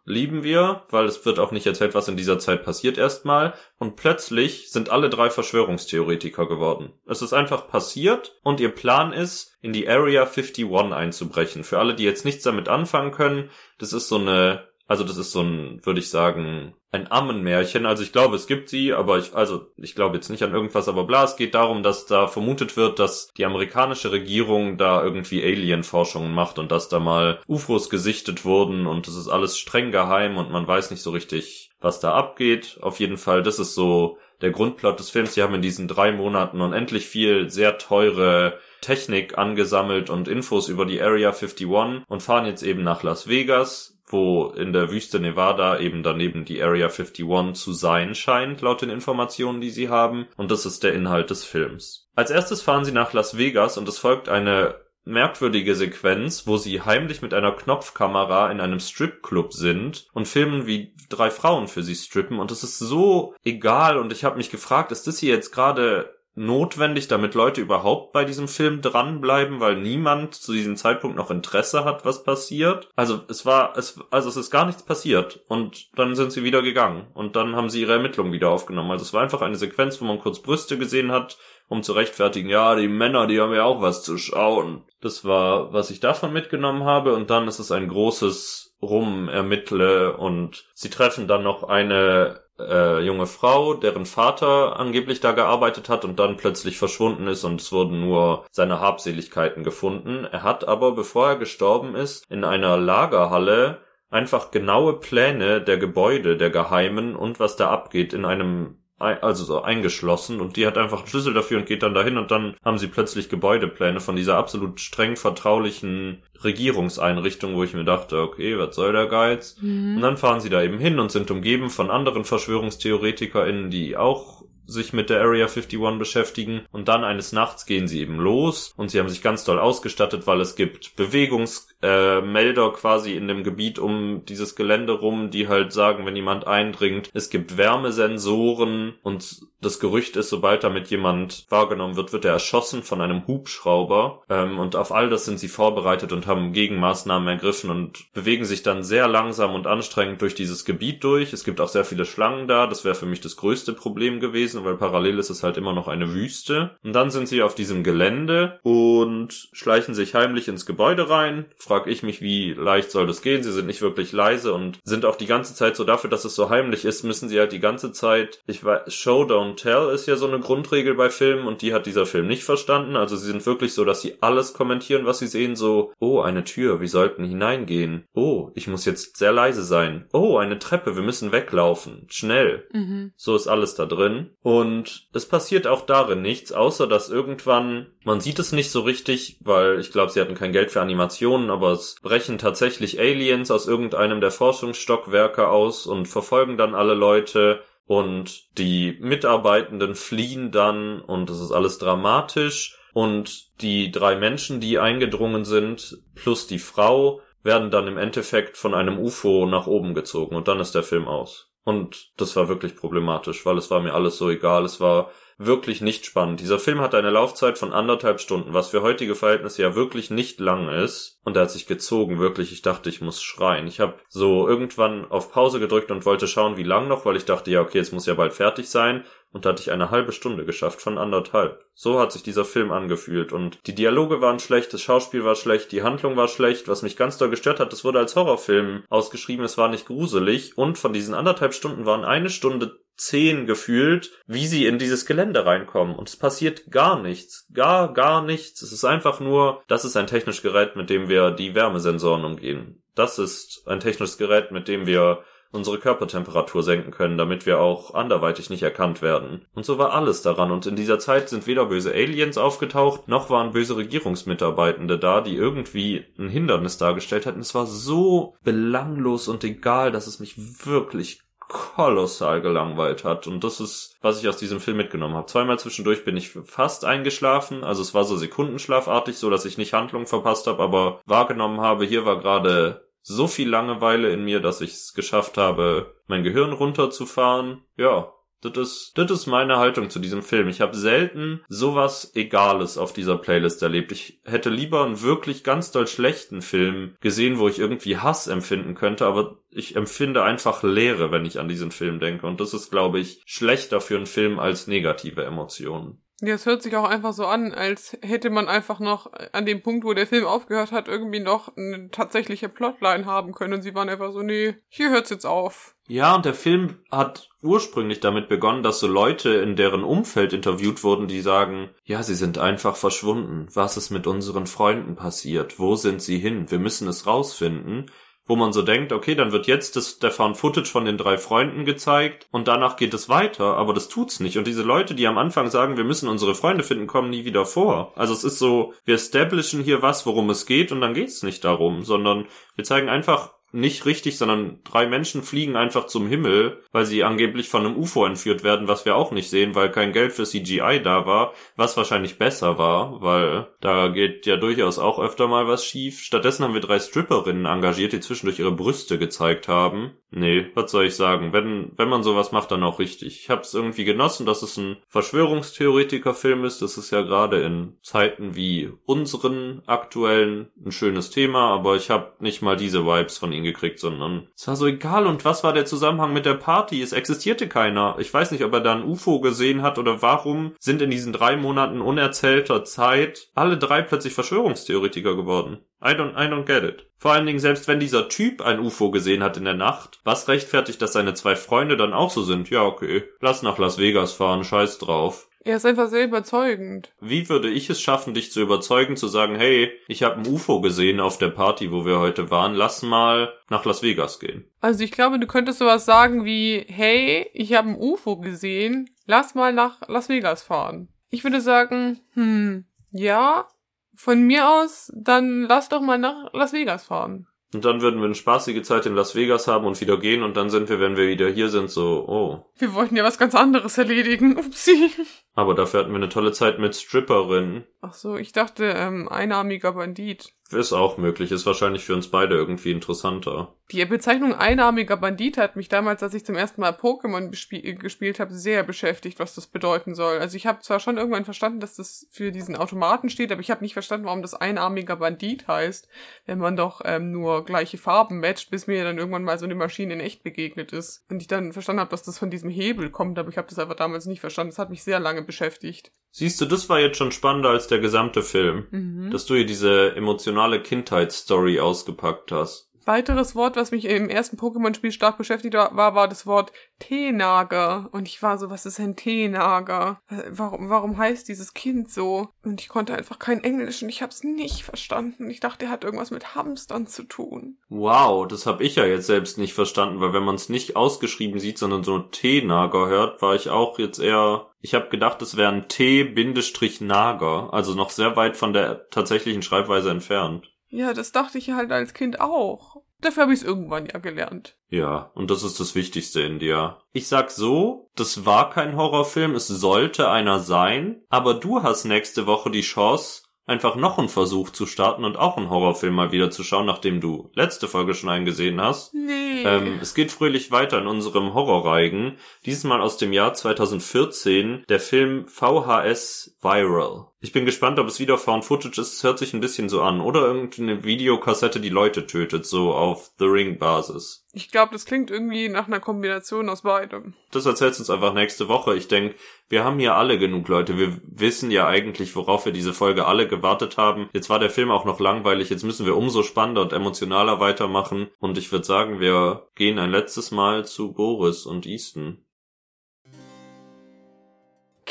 [0.06, 3.54] Lieben wir, weil es wird auch nicht erzählt, was in dieser Zeit passiert erstmal.
[3.78, 6.94] Und plötzlich sind alle drei Verschwörungstheoretiker geworden.
[7.06, 11.64] Es ist einfach passiert und ihr Plan ist, in die Area 51 einzubrechen.
[11.64, 15.32] Für alle, die jetzt nichts damit anfangen können, das ist so eine also das ist
[15.32, 17.86] so ein, würde ich sagen, ein Ammenmärchen.
[17.86, 20.88] Also ich glaube, es gibt sie, aber ich, also ich glaube jetzt nicht an irgendwas,
[20.88, 25.44] aber bla, es geht darum, dass da vermutet wird, dass die amerikanische Regierung da irgendwie
[25.44, 30.38] Alien-Forschungen macht und dass da mal UFOs gesichtet wurden und das ist alles streng geheim
[30.38, 32.78] und man weiß nicht so richtig, was da abgeht.
[32.82, 35.34] Auf jeden Fall, das ist so der Grundplot des Films.
[35.34, 40.86] Sie haben in diesen drei Monaten unendlich viel sehr teure Technik angesammelt und Infos über
[40.86, 41.66] die Area 51
[42.08, 46.62] und fahren jetzt eben nach Las Vegas wo in der Wüste Nevada eben daneben die
[46.62, 50.28] Area 51 zu sein scheint, laut den Informationen, die sie haben.
[50.38, 52.08] Und das ist der Inhalt des Films.
[52.16, 56.82] Als erstes fahren sie nach Las Vegas und es folgt eine merkwürdige Sequenz, wo sie
[56.82, 61.96] heimlich mit einer Knopfkamera in einem Stripclub sind und filmen, wie drei Frauen für sie
[61.96, 65.52] strippen und es ist so egal und ich habe mich gefragt, ist das hier jetzt
[65.52, 71.30] gerade notwendig, damit Leute überhaupt bei diesem Film dranbleiben, weil niemand zu diesem Zeitpunkt noch
[71.30, 72.90] Interesse hat, was passiert.
[72.96, 76.62] Also es war, es, also es ist gar nichts passiert und dann sind sie wieder
[76.62, 78.92] gegangen und dann haben sie ihre Ermittlungen wieder aufgenommen.
[78.92, 82.50] Also es war einfach eine Sequenz, wo man kurz Brüste gesehen hat, um zu rechtfertigen,
[82.50, 84.84] ja, die Männer, die haben ja auch was zu schauen.
[85.02, 90.18] Das war, was ich davon mitgenommen habe und dann ist es ein großes Rum ermittle
[90.18, 96.06] und sie treffen dann noch eine äh, junge Frau, deren Vater angeblich da gearbeitet hat
[96.06, 100.26] und dann plötzlich verschwunden ist und es wurden nur seine Habseligkeiten gefunden.
[100.32, 106.38] Er hat aber, bevor er gestorben ist, in einer Lagerhalle einfach genaue Pläne der Gebäude,
[106.38, 111.00] der Geheimen und was da abgeht in einem also so eingeschlossen und die hat einfach
[111.00, 114.38] einen Schlüssel dafür und geht dann dahin und dann haben sie plötzlich Gebäudepläne von dieser
[114.38, 119.58] absolut streng vertraulichen Regierungseinrichtung, wo ich mir dachte, okay, was soll der Geiz?
[119.62, 119.98] Mhm.
[119.98, 124.44] Und dann fahren sie da eben hin und sind umgeben von anderen VerschwörungstheoretikerInnen, die auch
[124.66, 128.92] sich mit der Area 51 beschäftigen und dann eines Nachts gehen sie eben los und
[128.92, 133.44] sie haben sich ganz doll ausgestattet, weil es gibt Bewegungs äh, Melder quasi in dem
[133.44, 137.10] Gebiet um dieses Gelände rum, die halt sagen, wenn jemand eindringt.
[137.14, 142.84] Es gibt Wärmesensoren und das Gerücht ist, sobald damit jemand wahrgenommen wird, wird er erschossen
[142.84, 144.22] von einem Hubschrauber.
[144.30, 148.64] Ähm, und auf all das sind sie vorbereitet und haben Gegenmaßnahmen ergriffen und bewegen sich
[148.64, 151.34] dann sehr langsam und anstrengend durch dieses Gebiet durch.
[151.34, 152.68] Es gibt auch sehr viele Schlangen da.
[152.68, 155.88] Das wäre für mich das größte Problem gewesen, weil parallel ist es halt immer noch
[155.88, 156.72] eine Wüste.
[156.84, 161.90] Und dann sind sie auf diesem Gelände und schleichen sich heimlich ins Gebäude rein, frage
[161.90, 163.42] ich mich, wie leicht soll das gehen?
[163.42, 166.36] Sie sind nicht wirklich leise und sind auch die ganze Zeit so dafür, dass es
[166.36, 170.08] so heimlich ist, müssen sie halt die ganze Zeit, ich weiß, Show, don't tell ist
[170.08, 172.96] ja so eine Grundregel bei Filmen und die hat dieser Film nicht verstanden.
[172.96, 176.44] Also sie sind wirklich so, dass sie alles kommentieren, was sie sehen, so, oh, eine
[176.44, 178.06] Tür, wir sollten hineingehen.
[178.14, 180.08] Oh, ich muss jetzt sehr leise sein.
[180.14, 182.06] Oh, eine Treppe, wir müssen weglaufen.
[182.08, 182.68] Schnell.
[182.72, 183.14] Mhm.
[183.16, 184.30] So ist alles da drin.
[184.44, 189.40] Und es passiert auch darin nichts, außer dass irgendwann, man sieht es nicht so richtig,
[189.42, 193.68] weil ich glaube, sie hatten kein Geld für Animationen, aber es brechen tatsächlich Aliens aus
[193.68, 201.30] irgendeinem der Forschungsstockwerke aus und verfolgen dann alle Leute und die Mitarbeitenden fliehen dann und
[201.30, 207.72] es ist alles dramatisch und die drei Menschen, die eingedrungen sind, plus die Frau, werden
[207.72, 211.50] dann im Endeffekt von einem UFO nach oben gezogen und dann ist der Film aus.
[211.66, 214.66] Und das war wirklich problematisch, weil es war mir alles so egal.
[214.66, 215.12] Es war
[215.46, 216.40] wirklich nicht spannend.
[216.40, 220.40] Dieser Film hat eine Laufzeit von anderthalb Stunden, was für heutige Verhältnisse ja wirklich nicht
[220.40, 221.20] lang ist.
[221.24, 222.52] Und er hat sich gezogen, wirklich.
[222.52, 223.68] Ich dachte, ich muss schreien.
[223.68, 227.26] Ich habe so irgendwann auf Pause gedrückt und wollte schauen, wie lang noch, weil ich
[227.26, 229.04] dachte, ja, okay, jetzt muss ja bald fertig sein.
[229.34, 231.66] Und da hatte ich eine halbe Stunde geschafft von anderthalb.
[231.74, 233.34] So hat sich dieser Film angefühlt.
[233.34, 236.68] Und die Dialoge waren schlecht, das Schauspiel war schlecht, die Handlung war schlecht.
[236.68, 240.56] Was mich ganz doll gestört hat, es wurde als Horrorfilm ausgeschrieben, es war nicht gruselig.
[240.56, 245.46] Und von diesen anderthalb Stunden waren eine Stunde zehn gefühlt, wie sie in dieses Gelände
[245.46, 245.96] reinkommen.
[245.96, 247.48] Und es passiert gar nichts.
[247.54, 248.62] Gar, gar nichts.
[248.62, 252.84] Es ist einfach nur, das ist ein technisches Gerät, mit dem wir die Wärmesensoren umgehen.
[252.96, 257.94] Das ist ein technisches Gerät, mit dem wir unsere Körpertemperatur senken können, damit wir auch
[257.94, 259.46] anderweitig nicht erkannt werden.
[259.54, 260.52] Und so war alles daran.
[260.52, 265.36] Und in dieser Zeit sind weder böse Aliens aufgetaucht, noch waren böse Regierungsmitarbeitende da, die
[265.36, 267.40] irgendwie ein Hindernis dargestellt hatten.
[267.40, 273.28] Es war so belanglos und egal, dass es mich wirklich kolossal gelangweilt hat.
[273.28, 275.28] Und das ist, was ich aus diesem Film mitgenommen habe.
[275.28, 277.64] Zweimal zwischendurch bin ich fast eingeschlafen.
[277.64, 281.86] Also es war so sekundenschlafartig, so dass ich nicht Handlung verpasst habe, aber wahrgenommen habe,
[281.86, 286.54] hier war gerade so viel Langeweile in mir, dass ich es geschafft habe, mein Gehirn
[286.54, 287.64] runterzufahren.
[287.76, 288.14] Ja,
[288.50, 290.48] das ist, das ist meine Haltung zu diesem Film.
[290.48, 293.92] Ich habe selten sowas Egales auf dieser Playlist erlebt.
[293.92, 298.76] Ich hätte lieber einen wirklich ganz doll schlechten Film gesehen, wo ich irgendwie Hass empfinden
[298.76, 302.28] könnte, aber ich empfinde einfach Leere, wenn ich an diesen Film denke.
[302.28, 306.02] Und das ist, glaube ich, schlechter für einen Film als negative Emotionen.
[306.26, 309.62] Ja, es hört sich auch einfach so an, als hätte man einfach noch an dem
[309.62, 313.56] Punkt, wo der Film aufgehört hat, irgendwie noch eine tatsächliche Plotline haben können.
[313.56, 315.76] Und sie waren einfach so, nee, hier hört's jetzt auf.
[315.90, 320.82] Ja, und der Film hat ursprünglich damit begonnen, dass so Leute in deren Umfeld interviewt
[320.86, 323.48] wurden, die sagen, ja, sie sind einfach verschwunden.
[323.54, 325.60] Was ist mit unseren Freunden passiert?
[325.60, 326.50] Wo sind sie hin?
[326.50, 327.88] Wir müssen es rausfinden
[328.26, 331.18] wo man so denkt, okay, dann wird jetzt das, der Found Footage von den drei
[331.18, 334.38] Freunden gezeigt und danach geht es weiter, aber das tut's nicht.
[334.38, 337.46] Und diese Leute, die am Anfang sagen, wir müssen unsere Freunde finden, kommen nie wieder
[337.46, 337.92] vor.
[337.96, 341.44] Also es ist so, wir establishen hier was, worum es geht und dann geht's nicht
[341.44, 346.86] darum, sondern wir zeigen einfach nicht richtig, sondern drei Menschen fliegen einfach zum Himmel, weil
[346.86, 350.12] sie angeblich von einem UFO entführt werden, was wir auch nicht sehen, weil kein Geld
[350.12, 355.28] für CGI da war, was wahrscheinlich besser war, weil da geht ja durchaus auch öfter
[355.28, 356.02] mal was schief.
[356.02, 359.92] Stattdessen haben wir drei Stripperinnen engagiert, die zwischendurch ihre Brüste gezeigt haben.
[360.10, 361.32] Nee, was soll ich sagen?
[361.32, 363.20] Wenn, wenn man sowas macht, dann auch richtig.
[363.22, 366.62] Ich hab's irgendwie genossen, dass es ein Verschwörungstheoretiker-Film ist.
[366.62, 372.14] Das ist ja gerade in Zeiten wie unseren aktuellen ein schönes Thema, aber ich habe
[372.20, 375.08] nicht mal diese Vibes von ihm gekriegt, sondern es war so egal.
[375.08, 376.82] Und was war der Zusammenhang mit der Party?
[376.82, 377.96] Es existierte keiner.
[378.00, 381.14] Ich weiß nicht, ob er da ein UFO gesehen hat oder warum sind in diesen
[381.14, 385.60] drei Monaten unerzählter Zeit alle drei plötzlich Verschwörungstheoretiker geworden.
[385.84, 386.88] I don't, I don't get it.
[387.04, 390.30] Vor allen Dingen, selbst wenn dieser Typ ein UFO gesehen hat in der Nacht, was
[390.30, 392.50] rechtfertigt, dass seine zwei Freunde dann auch so sind?
[392.50, 393.04] Ja, okay.
[393.20, 395.28] Lass nach Las Vegas fahren, scheiß drauf.
[395.44, 396.94] Er ist einfach sehr überzeugend.
[397.02, 400.62] Wie würde ich es schaffen, dich zu überzeugen, zu sagen, hey, ich habe ein UFO
[400.62, 404.50] gesehen auf der Party, wo wir heute waren, lass mal nach Las Vegas gehen.
[404.62, 409.36] Also ich glaube, du könntest sowas sagen wie, hey, ich habe ein UFO gesehen, lass
[409.36, 410.88] mal nach Las Vegas fahren.
[411.10, 413.50] Ich würde sagen, hm, ja,
[413.96, 417.28] von mir aus, dann lass doch mal nach Las Vegas fahren.
[417.54, 420.36] Und dann würden wir eine spaßige Zeit in Las Vegas haben und wieder gehen und
[420.36, 422.46] dann sind wir, wenn wir wieder hier sind, so, oh.
[422.58, 424.38] Wir wollten ja was ganz anderes erledigen.
[424.38, 424.90] Upsi.
[425.36, 427.64] Aber dafür hatten wir eine tolle Zeit mit Stripperinnen.
[427.82, 430.34] Ach so, ich dachte, ähm, einarmiger Bandit.
[430.54, 433.54] Ist auch möglich, ist wahrscheinlich für uns beide irgendwie interessanter.
[433.72, 438.34] Die Bezeichnung einarmiger Bandit hat mich damals, als ich zum ersten Mal Pokémon gespielt habe,
[438.34, 440.20] sehr beschäftigt, was das bedeuten soll.
[440.20, 443.52] Also ich habe zwar schon irgendwann verstanden, dass das für diesen Automaten steht, aber ich
[443.52, 445.88] habe nicht verstanden, warum das einarmiger Bandit heißt,
[446.26, 449.56] wenn man doch ähm, nur gleiche Farben matcht, bis mir dann irgendwann mal so eine
[449.56, 451.06] Maschine in echt begegnet ist.
[451.10, 453.60] Und ich dann verstanden habe, dass das von diesem Hebel kommt, aber ich habe das
[453.60, 454.52] einfach damals nicht verstanden.
[454.52, 455.92] Das hat mich sehr lange beschäftigt.
[456.16, 458.68] Siehst du, das war jetzt schon spannender als der gesamte Film.
[458.70, 459.10] Mhm.
[459.10, 462.70] Dass du hier diese emotionale emotionale Kindheitsstory ausgepackt hast.
[462.88, 467.90] Weiteres Wort, was mich im ersten Pokémon-Spiel stark beschäftigt war, war das Wort Teenager.
[467.92, 470.00] Und ich war so, was ist ein Teenager?
[470.30, 472.30] Warum, warum heißt dieses Kind so?
[472.44, 475.30] Und ich konnte einfach kein Englisch und ich habe es nicht verstanden.
[475.30, 477.58] Ich dachte, er hat irgendwas mit Hamstern zu tun.
[477.70, 481.40] Wow, das habe ich ja jetzt selbst nicht verstanden, weil wenn man es nicht ausgeschrieben
[481.40, 485.52] sieht, sondern so Teenager hört, war ich auch jetzt eher ich habe gedacht, es wäre
[485.52, 490.53] ein T-Nager, also noch sehr weit von der tatsächlichen Schreibweise entfernt.
[490.74, 492.78] Ja, das dachte ich halt als Kind auch.
[493.00, 494.58] Dafür habe ich es irgendwann ja gelernt.
[494.70, 496.80] Ja, und das ist das Wichtigste in dir.
[496.94, 502.26] Ich sag so, das war kein Horrorfilm, es sollte einer sein, aber du hast nächste
[502.26, 506.32] Woche die Chance, einfach noch einen Versuch zu starten und auch einen Horrorfilm mal wieder
[506.32, 508.96] zu schauen, nachdem du letzte Folge schon einen gesehen hast.
[508.96, 509.44] Nee.
[509.44, 512.18] Ähm, es geht fröhlich weiter in unserem Horrorreigen.
[512.48, 517.13] Dieses Mal aus dem Jahr 2014, der Film VHS Viral.
[517.24, 518.96] Ich bin gespannt, ob es wieder Found Footage ist.
[518.96, 520.02] Es hört sich ein bisschen so an.
[520.02, 524.28] Oder irgendeine Videokassette, die Leute tötet, so auf The Ring Basis.
[524.34, 527.14] Ich glaube, das klingt irgendwie nach einer Kombination aus beidem.
[527.32, 528.76] Das erzählst du uns einfach nächste Woche.
[528.76, 529.16] Ich denke,
[529.48, 530.78] wir haben hier alle genug Leute.
[530.78, 534.10] Wir wissen ja eigentlich, worauf wir diese Folge alle gewartet haben.
[534.12, 535.50] Jetzt war der Film auch noch langweilig.
[535.50, 538.10] Jetzt müssen wir umso spannender und emotionaler weitermachen.
[538.20, 542.18] Und ich würde sagen, wir gehen ein letztes Mal zu Boris und Easton.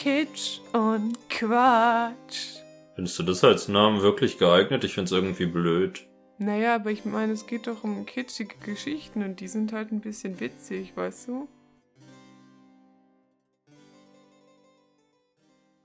[0.03, 2.57] Kitsch und Quatsch.
[2.97, 4.83] Findest du das als Namen wirklich geeignet?
[4.83, 6.05] Ich find's irgendwie blöd.
[6.38, 10.01] Naja, aber ich meine, es geht doch um kitschige Geschichten und die sind halt ein
[10.01, 11.49] bisschen witzig, weißt du?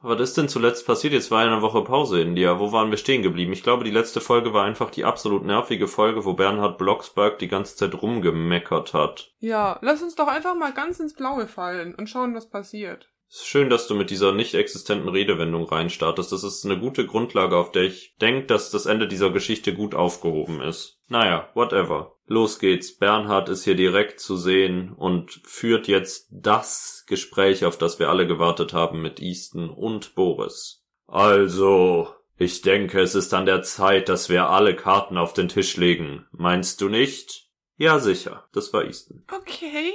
[0.02, 1.14] Was ist denn zuletzt passiert?
[1.14, 2.60] Jetzt war eine Woche Pause in dir.
[2.60, 3.54] Wo waren wir stehen geblieben?
[3.54, 7.50] Ich glaube, die letzte Folge war einfach die absolut nervige Folge, wo Bernhard Blocksberg die
[7.50, 9.36] ganze Zeit rumgemeckert hat.
[9.42, 13.12] Ja, lass uns doch einfach mal ganz ins Blaue fallen und schauen, was passiert.
[13.30, 16.32] Schön, dass du mit dieser nicht existenten Redewendung reinstartest.
[16.32, 19.96] Das ist eine gute Grundlage, auf der ich denke, dass das Ende dieser Geschichte gut
[19.96, 21.00] aufgehoben ist.
[21.10, 22.16] Naja, whatever.
[22.26, 22.98] Los geht's.
[22.98, 28.28] Bernhard ist hier direkt zu sehen und führt jetzt das Gespräch, auf das wir alle
[28.28, 30.86] gewartet haben mit Easton und Boris.
[31.06, 35.76] Also, ich denke, es ist an der Zeit, dass wir alle Karten auf den Tisch
[35.76, 36.26] legen.
[36.32, 37.50] Meinst du nicht?
[37.78, 38.48] Ja, sicher.
[38.54, 39.24] Das war Easton.
[39.34, 39.92] Okay.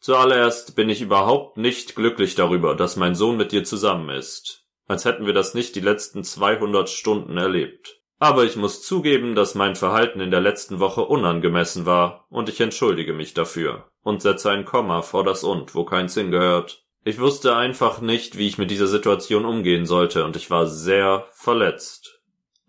[0.00, 4.64] Zuallererst bin ich überhaupt nicht glücklich darüber, dass mein Sohn mit dir zusammen ist.
[4.86, 8.00] Als hätten wir das nicht die letzten 200 Stunden erlebt.
[8.20, 12.60] Aber ich muss zugeben, dass mein Verhalten in der letzten Woche unangemessen war, und ich
[12.60, 16.84] entschuldige mich dafür und setze ein Komma vor das und, wo kein Sinn gehört.
[17.04, 21.26] Ich wusste einfach nicht, wie ich mit dieser Situation umgehen sollte, und ich war sehr
[21.32, 22.20] verletzt.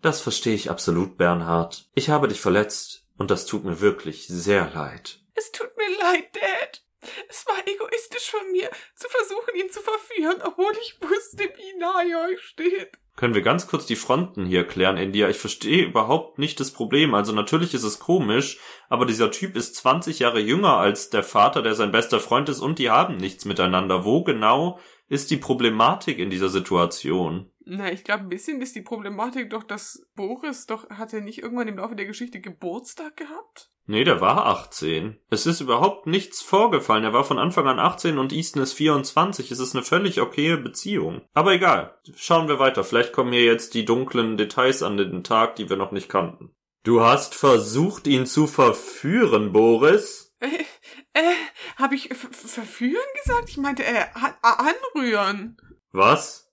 [0.02, 1.88] Das verstehe ich absolut, Bernhard.
[1.94, 5.20] Ich habe dich verletzt, und das tut mir wirklich sehr leid.
[5.34, 6.82] Es tut mir leid, Dad.
[7.28, 12.02] Es war egoistisch von mir, zu versuchen, ihn zu verführen, obwohl ich wusste, wie nah
[12.02, 12.98] ihr euch steht.
[13.16, 15.28] Können wir ganz kurz die Fronten hier klären, India?
[15.28, 17.14] Ich verstehe überhaupt nicht das Problem.
[17.14, 18.58] Also natürlich ist es komisch,
[18.88, 22.60] aber dieser Typ ist 20 Jahre jünger als der Vater, der sein bester Freund ist,
[22.60, 24.04] und die haben nichts miteinander.
[24.04, 27.49] Wo genau ist die Problematik in dieser Situation?
[27.64, 31.42] Na, ich glaube, ein bisschen ist die Problematik doch, dass Boris doch, hat er nicht
[31.42, 33.70] irgendwann im Laufe der Geschichte Geburtstag gehabt?
[33.86, 35.18] Nee, der war 18.
[35.30, 37.04] Es ist überhaupt nichts vorgefallen.
[37.04, 39.50] Er war von Anfang an 18 und Easton ist 24.
[39.50, 41.22] Es ist eine völlig okaye Beziehung.
[41.34, 41.98] Aber egal.
[42.14, 42.84] Schauen wir weiter.
[42.84, 46.54] Vielleicht kommen hier jetzt die dunklen Details an den Tag, die wir noch nicht kannten.
[46.84, 50.34] Du hast versucht, ihn zu verführen, Boris?
[50.40, 50.64] Äh,
[51.12, 51.34] äh,
[51.76, 53.48] hab ich verführen gesagt?
[53.48, 54.04] Ich meinte, äh,
[54.40, 55.56] anrühren.
[55.92, 56.49] Was?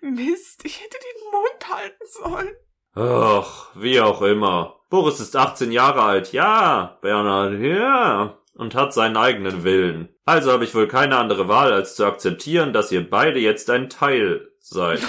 [0.00, 2.56] Mist, ich hätte den Mund halten sollen.
[2.94, 4.80] Ach, wie auch immer.
[4.88, 10.08] Boris ist 18 Jahre alt, ja, Bernhard, ja, und hat seinen eigenen Willen.
[10.24, 13.90] Also habe ich wohl keine andere Wahl, als zu akzeptieren, dass ihr beide jetzt ein
[13.90, 15.00] Teil seid.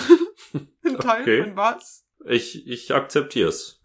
[0.83, 1.43] ein Teil okay.
[1.43, 2.05] von was?
[2.25, 3.81] Ich, ich akzeptier's.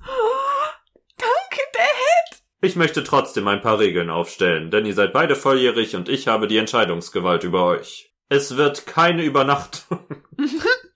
[1.19, 2.43] danke, Dad!
[2.63, 6.47] Ich möchte trotzdem ein paar Regeln aufstellen, denn ihr seid beide volljährig und ich habe
[6.47, 8.10] die Entscheidungsgewalt über euch.
[8.33, 10.07] Es wird keine Übernachtung.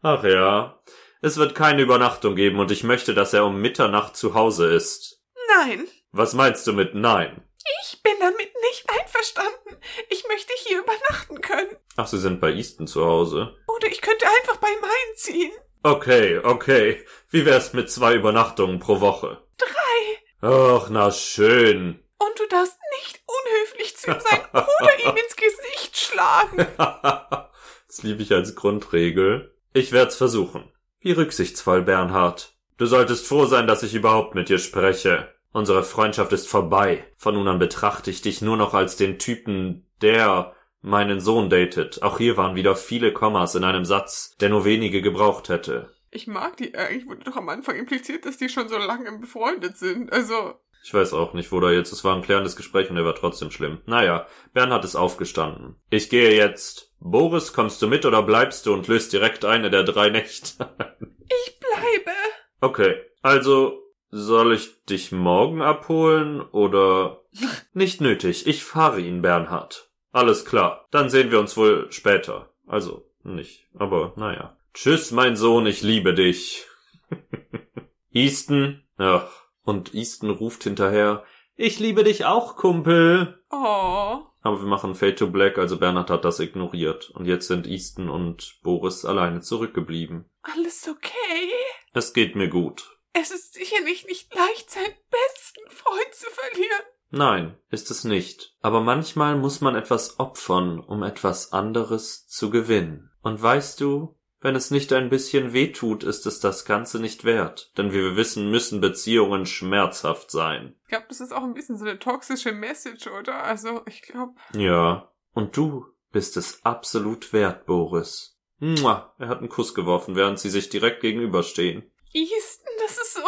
[0.02, 0.80] Ach ja.
[1.20, 5.20] Es wird keine Übernachtung geben und ich möchte, dass er um Mitternacht zu Hause ist.
[5.58, 5.88] Nein.
[6.12, 7.42] Was meinst du mit nein?
[7.82, 9.76] Ich bin damit nicht einverstanden.
[10.10, 11.76] Ich möchte hier übernachten können.
[11.96, 13.56] Ach, Sie sind bei Easton zu Hause.
[13.66, 15.52] Oder ich könnte einfach bei ihm einziehen.
[15.82, 17.04] Okay, okay.
[17.30, 19.42] Wie wär's mit zwei Übernachtungen pro Woche?
[19.58, 20.48] Drei.
[20.48, 22.03] Ach, na schön.
[22.18, 26.66] Und du darfst nicht unhöflich zu ihm sein oder ihm ins Gesicht schlagen.
[27.86, 29.54] das liebe ich als Grundregel.
[29.72, 30.70] Ich werd's versuchen.
[31.00, 32.54] Wie rücksichtsvoll, Bernhard.
[32.76, 35.34] Du solltest froh sein, dass ich überhaupt mit dir spreche.
[35.52, 37.04] Unsere Freundschaft ist vorbei.
[37.16, 42.02] Von nun an betrachte ich dich nur noch als den Typen, der meinen Sohn datet.
[42.02, 45.94] Auch hier waren wieder viele Kommas in einem Satz, der nur wenige gebraucht hätte.
[46.10, 47.06] Ich mag die eigentlich.
[47.06, 50.12] Wurde doch am Anfang impliziert, dass die schon so lange befreundet sind.
[50.12, 50.54] Also,
[50.84, 53.14] Ich weiß auch nicht, wo da jetzt, es war ein klärendes Gespräch und er war
[53.14, 53.78] trotzdem schlimm.
[53.86, 55.76] Naja, Bernhard ist aufgestanden.
[55.88, 56.92] Ich gehe jetzt.
[57.00, 60.68] Boris, kommst du mit oder bleibst du und löst direkt eine der drei Nächte?
[61.20, 62.16] ich bleibe.
[62.60, 63.80] okay, also,
[64.10, 67.22] soll ich dich morgen abholen oder?
[67.72, 69.90] Nicht nötig, ich fahre ihn, Bernhard.
[70.12, 72.50] Alles klar, dann sehen wir uns wohl später.
[72.66, 74.58] Also, nicht, aber naja.
[74.74, 76.66] Tschüss, mein Sohn, ich liebe dich.
[78.12, 81.24] Easton, ach, und Easton ruft hinterher,
[81.56, 83.42] ich liebe dich auch, Kumpel.
[83.50, 84.20] Oh.
[84.42, 87.10] Aber wir machen Fade to Black, also Bernhard hat das ignoriert.
[87.10, 90.28] Und jetzt sind Easton und Boris alleine zurückgeblieben.
[90.42, 91.52] Alles okay?
[91.92, 92.98] Es geht mir gut.
[93.12, 96.82] Es ist sicherlich nicht leicht, seinen besten Freund zu verlieren.
[97.10, 98.56] Nein, ist es nicht.
[98.60, 103.12] Aber manchmal muss man etwas opfern, um etwas anderes zu gewinnen.
[103.22, 107.24] Und weißt du, wenn es nicht ein bisschen weh tut, ist es das Ganze nicht
[107.24, 107.72] wert.
[107.78, 110.76] Denn wie wir wissen, müssen Beziehungen schmerzhaft sein.
[110.82, 113.42] Ich glaube, das ist auch ein bisschen so eine toxische Message, oder?
[113.42, 114.34] Also, ich glaube.
[114.54, 115.10] Ja.
[115.32, 118.38] Und du bist es absolut wert, Boris.
[118.58, 119.14] Mua.
[119.18, 121.90] Er hat einen Kuss geworfen, während sie sich direkt gegenüberstehen.
[122.12, 123.20] Easton, das ist so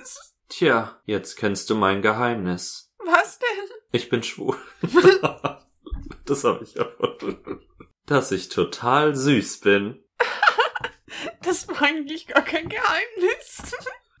[0.00, 0.34] süß.
[0.48, 2.92] Tja, jetzt kennst du mein Geheimnis.
[2.98, 3.76] Was denn?
[3.92, 4.56] Ich bin schwul.
[6.24, 7.60] das habe ich erfunden.
[8.06, 10.03] Dass ich total süß bin.
[11.42, 13.62] Das war eigentlich gar kein Geheimnis.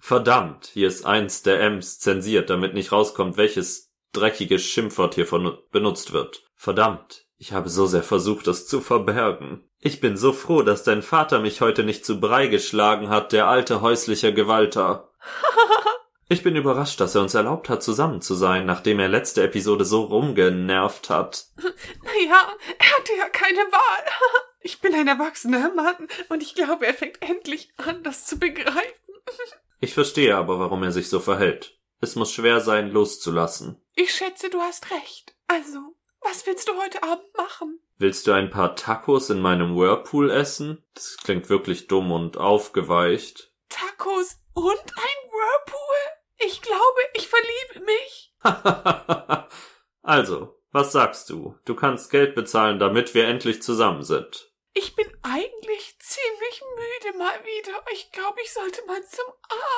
[0.00, 5.56] Verdammt, hier ist eins der M's zensiert, damit nicht rauskommt, welches dreckige Schimpfwort hier von
[5.70, 6.44] benutzt wird.
[6.54, 9.68] Verdammt, ich habe so sehr versucht, es zu verbergen.
[9.80, 13.48] Ich bin so froh, dass dein Vater mich heute nicht zu Brei geschlagen hat, der
[13.48, 15.10] alte häusliche Gewalter.
[16.26, 19.84] Ich bin überrascht, dass er uns erlaubt hat, zusammen zu sein, nachdem er letzte Episode
[19.84, 21.48] so rumgenervt hat.
[21.58, 24.04] naja, er hatte ja keine Wahl.
[24.64, 28.82] Ich bin ein erwachsener Mann und ich glaube, er fängt endlich an, das zu begreifen.
[29.80, 31.78] Ich verstehe aber, warum er sich so verhält.
[32.00, 33.78] Es muss schwer sein, loszulassen.
[33.94, 35.36] Ich schätze, du hast recht.
[35.46, 35.78] Also,
[36.22, 37.78] was willst du heute Abend machen?
[37.98, 40.82] Willst du ein paar Tacos in meinem Whirlpool essen?
[40.94, 43.52] Das klingt wirklich dumm und aufgeweicht.
[43.68, 46.46] Tacos und ein Whirlpool?
[46.46, 48.34] Ich glaube, ich verliebe mich.
[50.02, 51.58] also, was sagst du?
[51.66, 54.53] Du kannst Geld bezahlen, damit wir endlich zusammen sind.
[54.74, 57.80] Ich bin eigentlich ziemlich müde mal wieder.
[57.92, 59.26] Ich glaube, ich sollte mal zum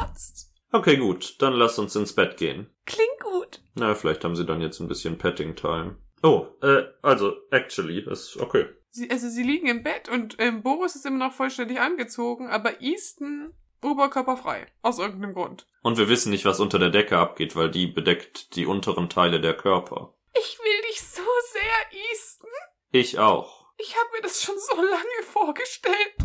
[0.01, 0.53] Arzt.
[0.73, 2.71] Okay, gut, dann lass uns ins Bett gehen.
[2.87, 3.61] Klingt gut.
[3.75, 5.97] Na, vielleicht haben sie dann jetzt ein bisschen Petting Time.
[6.23, 8.67] Oh, äh, also, actually, ist okay.
[8.91, 12.81] Sie, also sie liegen im Bett und ähm, Boris ist immer noch vollständig angezogen, aber
[12.81, 14.67] Easton oberkörperfrei.
[14.81, 15.67] Aus irgendeinem Grund.
[15.83, 19.41] Und wir wissen nicht, was unter der Decke abgeht, weil die bedeckt die unteren Teile
[19.41, 20.15] der Körper.
[20.33, 21.23] Ich will dich so
[21.53, 22.51] sehr, Easton.
[22.91, 23.66] Ich auch.
[23.79, 26.17] Ich habe mir das schon so lange vorgestellt.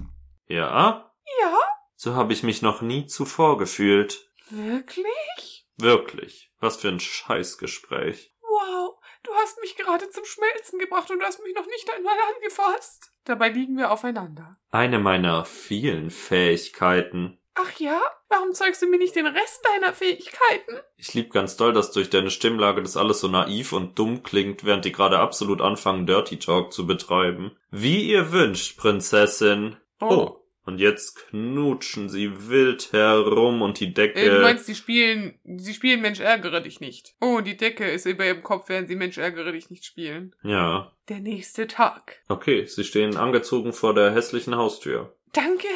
[0.47, 1.13] Ja?
[1.41, 1.57] Ja?
[1.95, 4.31] So habe ich mich noch nie zuvor gefühlt.
[4.49, 5.67] Wirklich?
[5.77, 6.51] Wirklich.
[6.59, 8.33] Was für ein Scheißgespräch.
[8.41, 12.17] Wow, du hast mich gerade zum Schmelzen gebracht und du hast mich noch nicht einmal
[12.35, 13.11] angefasst.
[13.23, 14.57] Dabei liegen wir aufeinander.
[14.69, 17.40] Eine meiner vielen Fähigkeiten.
[17.63, 18.01] Ach ja?
[18.29, 20.79] Warum zeigst du mir nicht den Rest deiner Fähigkeiten?
[20.97, 24.63] Ich lieb ganz doll, dass durch deine Stimmlage das alles so naiv und dumm klingt,
[24.63, 27.51] während die gerade absolut anfangen, Dirty Talk zu betreiben.
[27.69, 29.77] Wie ihr wünscht, Prinzessin.
[29.99, 30.37] Oh.
[30.63, 34.19] Und jetzt knutschen sie wild herum und die Decke.
[34.19, 37.15] Äh, du meinst, sie spielen, sie spielen Mensch ärgere dich nicht.
[37.19, 40.35] Oh, die Decke ist über ihrem Kopf, während sie Mensch ärgere dich nicht spielen.
[40.43, 40.95] Ja.
[41.09, 42.21] Der nächste Tag.
[42.29, 45.15] Okay, sie stehen angezogen vor der hässlichen Haustür.
[45.33, 45.67] Danke.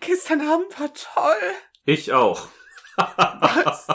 [0.00, 1.54] Gestern Abend war toll.
[1.84, 2.48] Ich auch.
[2.96, 3.88] Was?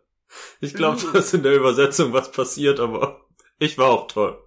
[0.60, 3.26] ich glaube, dass in der Übersetzung was passiert, aber
[3.58, 4.42] ich war auch toll.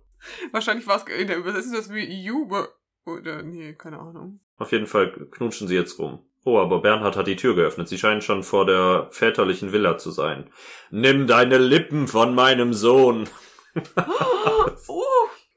[0.51, 2.74] Wahrscheinlich war es in der Übersetzung das wie Jube.
[3.05, 4.39] Oder, nee, keine Ahnung.
[4.57, 6.26] Auf jeden Fall knutschen sie jetzt rum.
[6.45, 7.88] Oh, aber Bernhard hat die Tür geöffnet.
[7.89, 10.51] Sie scheinen schon vor der väterlichen Villa zu sein.
[10.89, 13.30] Nimm deine Lippen von meinem Sohn.
[13.76, 13.82] oh,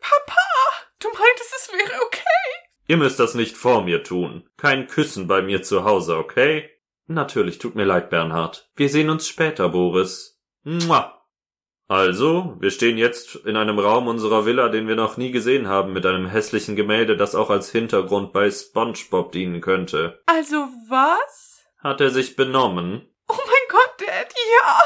[0.00, 0.42] Papa!
[0.98, 2.22] Du meintest, es wäre okay.
[2.93, 4.47] Ihr müsst das nicht vor mir tun.
[4.59, 6.68] Kein Küssen bei mir zu Hause, okay?
[7.07, 8.68] Natürlich, tut mir leid, Bernhard.
[8.76, 10.38] Wir sehen uns später, Boris.
[10.62, 11.24] Mua.
[11.88, 15.95] Also, wir stehen jetzt in einem Raum unserer Villa, den wir noch nie gesehen haben,
[15.95, 20.20] mit einem hässlichen Gemälde, das auch als Hintergrund bei SpongeBob dienen könnte.
[20.26, 21.64] Also was?
[21.78, 23.09] Hat er sich benommen?
[23.26, 24.78] Oh mein Gott, Dad, ja!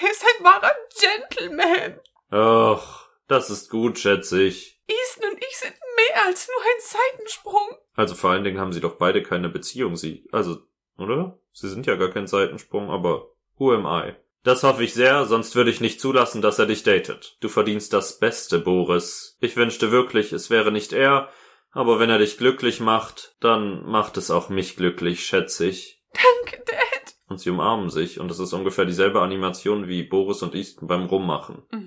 [0.00, 0.70] Er ist ein wahrer
[1.00, 1.98] Gentleman.
[2.30, 4.73] Ach, das ist gut, schätze ich.
[4.86, 7.78] Easton und ich sind mehr als nur ein Seitensprung.
[7.94, 10.58] Also vor allen Dingen haben sie doch beide keine Beziehung, sie, also,
[10.98, 11.38] oder?
[11.52, 14.14] Sie sind ja gar kein Seitensprung, aber who am I?
[14.42, 17.38] Das hoffe ich sehr, sonst würde ich nicht zulassen, dass er dich datet.
[17.40, 19.38] Du verdienst das Beste, Boris.
[19.40, 21.30] Ich wünschte wirklich, es wäre nicht er,
[21.74, 26.00] Aber wenn er dich glücklich macht, dann macht es auch mich glücklich, schätze ich.
[26.12, 27.14] Danke, Dad.
[27.28, 31.06] Und sie umarmen sich und es ist ungefähr dieselbe Animation wie Boris und Easton beim
[31.06, 31.64] Rummachen.
[31.72, 31.83] Mhm.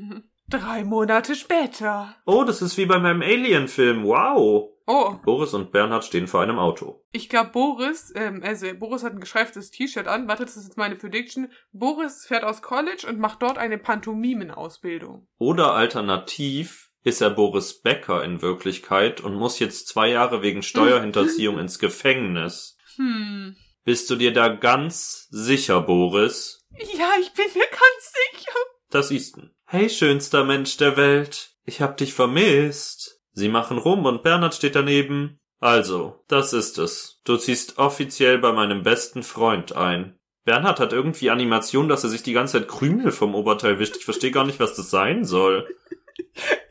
[0.49, 2.15] Drei Monate später.
[2.25, 4.03] Oh, das ist wie bei meinem Alien-Film.
[4.05, 4.69] Wow.
[4.89, 7.03] Oh, Boris und Bernhard stehen vor einem Auto.
[7.11, 10.29] ich glaube, Boris, ähm, also Boris hat ein geschreiftes T-Shirt an.
[10.29, 11.51] Warte, das ist jetzt meine Prediction.
[11.73, 15.27] Boris fährt aus College und macht dort eine Pantomimenausbildung.
[15.37, 21.59] Oder alternativ ist er Boris Becker in Wirklichkeit und muss jetzt zwei Jahre wegen Steuerhinterziehung
[21.59, 22.77] ins Gefängnis.
[22.95, 23.57] Hm.
[23.83, 26.65] Bist du dir da ganz sicher, Boris?
[26.71, 28.57] Ja, ich bin mir ganz sicher.
[28.89, 29.51] Das Easton.
[29.70, 31.49] Hey, schönster Mensch der Welt.
[31.65, 33.20] Ich hab dich vermisst.
[33.34, 35.41] Sie machen rum und Bernhard steht daneben.
[35.59, 37.20] Also, das ist es.
[37.26, 40.18] Du ziehst offiziell bei meinem besten Freund ein.
[40.45, 43.97] Bernhard hat irgendwie Animation, dass er sich die ganze Zeit Krümel vom Oberteil wischt.
[43.97, 45.68] Ich verstehe gar nicht, was das sein soll.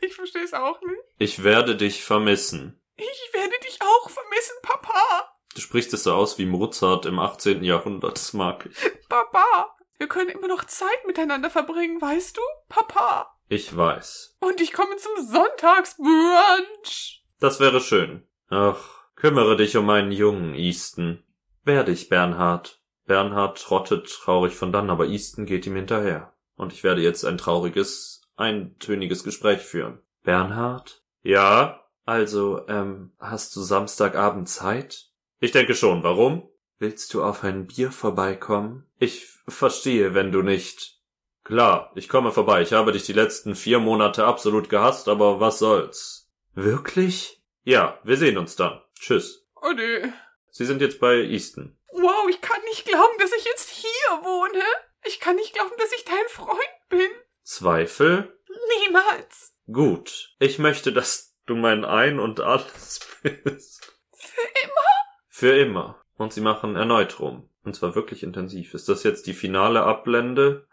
[0.01, 1.01] Ich verstehe es auch nicht.
[1.19, 2.81] Ich werde dich vermissen.
[2.95, 5.35] Ich werde dich auch vermissen, Papa.
[5.53, 7.63] Du sprichst es so aus wie Mozart im 18.
[7.63, 8.13] Jahrhundert.
[8.13, 9.07] Das mag ich.
[9.09, 9.76] Papa.
[9.97, 12.41] Wir können immer noch Zeit miteinander verbringen, weißt du?
[12.69, 13.35] Papa.
[13.49, 14.37] Ich weiß.
[14.41, 17.23] Und ich komme zum Sonntagsbrunch.
[17.39, 18.27] Das wäre schön.
[18.49, 21.23] Ach, kümmere dich um meinen Jungen, Easton.
[21.63, 22.81] Werde ich, Bernhard.
[23.05, 26.33] Bernhard trottet traurig von dann, aber Easton geht ihm hinterher.
[26.55, 29.99] Und ich werde jetzt ein trauriges, eintöniges Gespräch führen.
[30.23, 31.03] Bernhard?
[31.23, 31.83] Ja?
[32.05, 35.09] Also, ähm, hast du Samstagabend Zeit?
[35.39, 36.03] Ich denke schon.
[36.03, 36.49] Warum?
[36.79, 38.85] Willst du auf ein Bier vorbeikommen?
[38.99, 41.01] Ich verstehe, wenn du nicht.
[41.43, 42.61] Klar, ich komme vorbei.
[42.61, 46.29] Ich habe dich die letzten vier Monate absolut gehasst, aber was soll's?
[46.53, 47.41] Wirklich?
[47.63, 48.81] Ja, wir sehen uns dann.
[48.99, 49.47] Tschüss.
[49.55, 50.11] Oh nee.
[50.51, 51.75] Sie sind jetzt bei Easton.
[51.91, 54.63] Wow, ich kann nicht glauben, dass ich jetzt hier wohne.
[55.03, 56.59] Ich kann nicht glauben, dass ich dein Freund
[56.89, 57.09] bin.
[57.43, 58.37] Zweifel?
[58.85, 59.55] Niemals.
[59.71, 60.35] Gut.
[60.37, 63.93] Ich möchte, dass du mein Ein und alles bist.
[64.13, 64.87] Für immer.
[65.29, 66.03] Für immer.
[66.17, 67.49] Und sie machen erneut rum.
[67.63, 68.73] Und zwar wirklich intensiv.
[68.73, 70.65] Ist das jetzt die finale Ablende?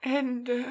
[0.00, 0.64] Ende.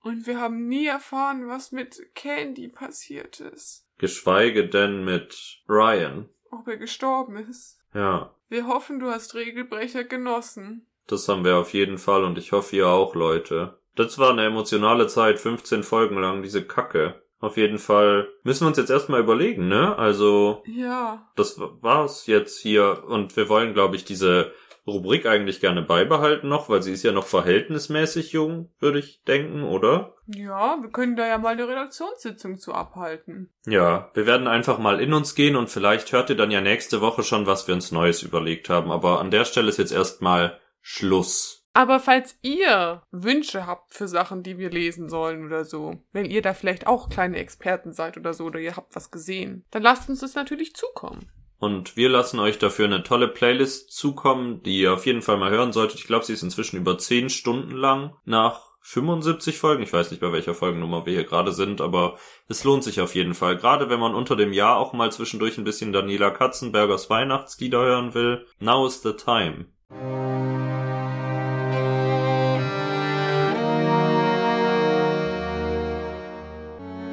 [0.00, 3.86] Und wir haben nie erfahren, was mit Candy passiert ist.
[3.98, 6.28] Geschweige denn mit Ryan.
[6.50, 7.78] Ob er gestorben ist.
[7.94, 10.86] Ja, Wir hoffen, du hast Regelbrecher genossen.
[11.06, 13.78] das haben wir auf jeden Fall und ich hoffe ihr auch, Leute.
[13.94, 17.21] Das war eine emotionale Zeit, 15 Folgen lang, diese Kacke.
[17.42, 19.98] Auf jeden Fall müssen wir uns jetzt erstmal überlegen, ne?
[19.98, 21.28] Also, Ja.
[21.36, 24.52] das war's jetzt hier und wir wollen, glaube ich, diese
[24.86, 29.64] Rubrik eigentlich gerne beibehalten noch, weil sie ist ja noch verhältnismäßig jung, würde ich denken,
[29.64, 30.14] oder?
[30.26, 33.50] Ja, wir können da ja mal eine Redaktionssitzung zu abhalten.
[33.66, 37.00] Ja, wir werden einfach mal in uns gehen und vielleicht hört ihr dann ja nächste
[37.00, 38.90] Woche schon, was wir uns Neues überlegt haben.
[38.92, 41.61] Aber an der Stelle ist jetzt erstmal Schluss.
[41.74, 46.42] Aber falls ihr Wünsche habt für Sachen, die wir lesen sollen oder so, wenn ihr
[46.42, 50.08] da vielleicht auch kleine Experten seid oder so, oder ihr habt was gesehen, dann lasst
[50.08, 51.30] uns das natürlich zukommen.
[51.58, 55.50] Und wir lassen euch dafür eine tolle Playlist zukommen, die ihr auf jeden Fall mal
[55.50, 56.00] hören solltet.
[56.00, 59.84] Ich glaube, sie ist inzwischen über 10 Stunden lang nach 75 Folgen.
[59.84, 62.18] Ich weiß nicht, bei welcher Folgennummer wir hier gerade sind, aber
[62.48, 63.56] es lohnt sich auf jeden Fall.
[63.56, 68.12] Gerade wenn man unter dem Jahr auch mal zwischendurch ein bisschen Daniela Katzenbergers Weihnachtslieder hören
[68.12, 68.44] will.
[68.58, 69.66] Now is the time.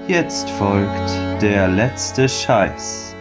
[0.10, 3.16] Jetzt folgt der letzte Scheiß.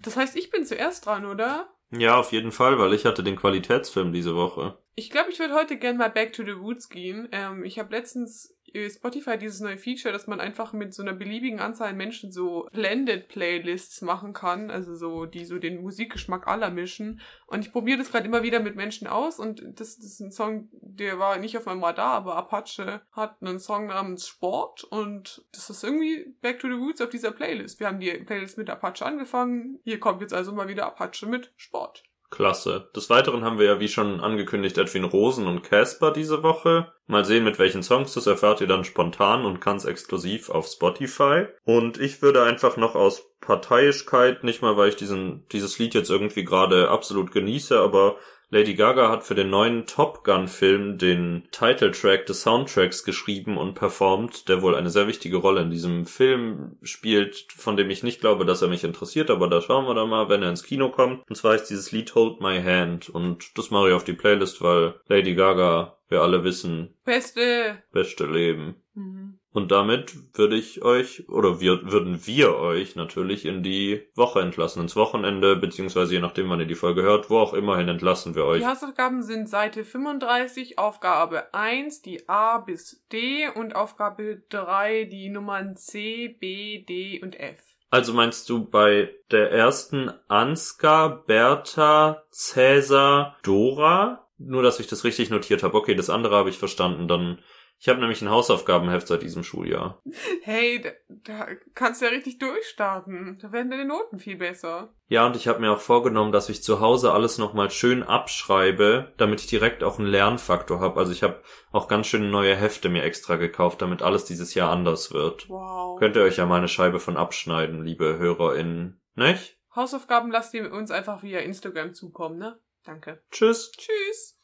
[0.00, 1.74] Das heißt, ich bin zuerst dran, oder?
[1.90, 4.78] Ja, auf jeden Fall, weil ich hatte den Qualitätsfilm diese Woche.
[4.94, 7.28] Ich glaube, ich würde heute gerne mal Back to the Roots gehen.
[7.32, 8.56] Ähm, ich habe letztens
[8.90, 12.68] Spotify dieses neue Feature, dass man einfach mit so einer beliebigen Anzahl an Menschen so
[12.72, 17.20] Blended Playlists machen kann, also so die so den Musikgeschmack aller mischen.
[17.46, 20.32] Und ich probiere das gerade immer wieder mit Menschen aus und das, das ist ein
[20.32, 25.44] Song, der war nicht auf meinem Radar, aber Apache hat einen Song namens Sport und
[25.52, 27.80] das ist irgendwie Back to the Roots auf dieser Playlist.
[27.80, 29.78] Wir haben die Playlist mit Apache angefangen.
[29.84, 32.04] Hier kommt jetzt also mal wieder Apache mit Sport.
[32.34, 32.90] Klasse.
[32.94, 36.92] Des Weiteren haben wir ja wie schon angekündigt Edwin Rosen und Casper diese Woche.
[37.06, 41.46] Mal sehen, mit welchen Songs das erfahrt ihr dann spontan und ganz exklusiv auf Spotify.
[41.64, 46.10] Und ich würde einfach noch aus Parteiischkeit, nicht mal weil ich diesen, dieses Lied jetzt
[46.10, 48.16] irgendwie gerade absolut genieße, aber
[48.54, 53.74] Lady Gaga hat für den neuen Top Gun Film den Titeltrack des Soundtracks geschrieben und
[53.74, 58.20] performt, der wohl eine sehr wichtige Rolle in diesem Film spielt, von dem ich nicht
[58.20, 60.90] glaube, dass er mich interessiert, aber da schauen wir dann mal, wenn er ins Kino
[60.90, 61.28] kommt.
[61.28, 64.62] Und zwar ist dieses Lied Hold My Hand und das mache ich auf die Playlist,
[64.62, 67.82] weil Lady Gaga, wir alle wissen, Beste!
[67.90, 68.76] beste Leben.
[68.94, 69.23] Mhm.
[69.54, 74.82] Und damit würde ich euch, oder wir, würden wir euch natürlich in die Woche entlassen,
[74.82, 78.46] ins Wochenende, beziehungsweise je nachdem, wann ihr die Folge hört, wo auch immerhin entlassen wir
[78.46, 78.62] euch.
[78.62, 85.28] Die Hausaufgaben sind Seite 35, Aufgabe 1, die A bis D und Aufgabe 3, die
[85.28, 87.60] Nummern C, B, D und F.
[87.90, 94.26] Also meinst du bei der ersten Ansgar, Bertha, Cäsar, Dora?
[94.36, 95.76] Nur, dass ich das richtig notiert habe.
[95.76, 97.06] Okay, das andere habe ich verstanden.
[97.06, 97.38] Dann
[97.78, 100.02] ich habe nämlich ein Hausaufgabenheft seit diesem Schuljahr.
[100.42, 103.38] Hey, da, da kannst du ja richtig durchstarten.
[103.42, 104.94] Da werden deine Noten viel besser.
[105.08, 109.12] Ja, und ich habe mir auch vorgenommen, dass ich zu Hause alles nochmal schön abschreibe,
[109.18, 110.98] damit ich direkt auch einen Lernfaktor habe.
[110.98, 114.70] Also ich habe auch ganz schön neue Hefte mir extra gekauft, damit alles dieses Jahr
[114.70, 115.48] anders wird.
[115.50, 115.98] Wow.
[115.98, 119.58] Könnt ihr euch ja mal eine Scheibe von abschneiden, liebe HörerInnen, nicht?
[119.74, 122.58] Hausaufgaben lasst ihr uns einfach via Instagram zukommen, ne?
[122.84, 123.22] Danke.
[123.30, 123.72] Tschüss.
[123.72, 124.38] Tschüss.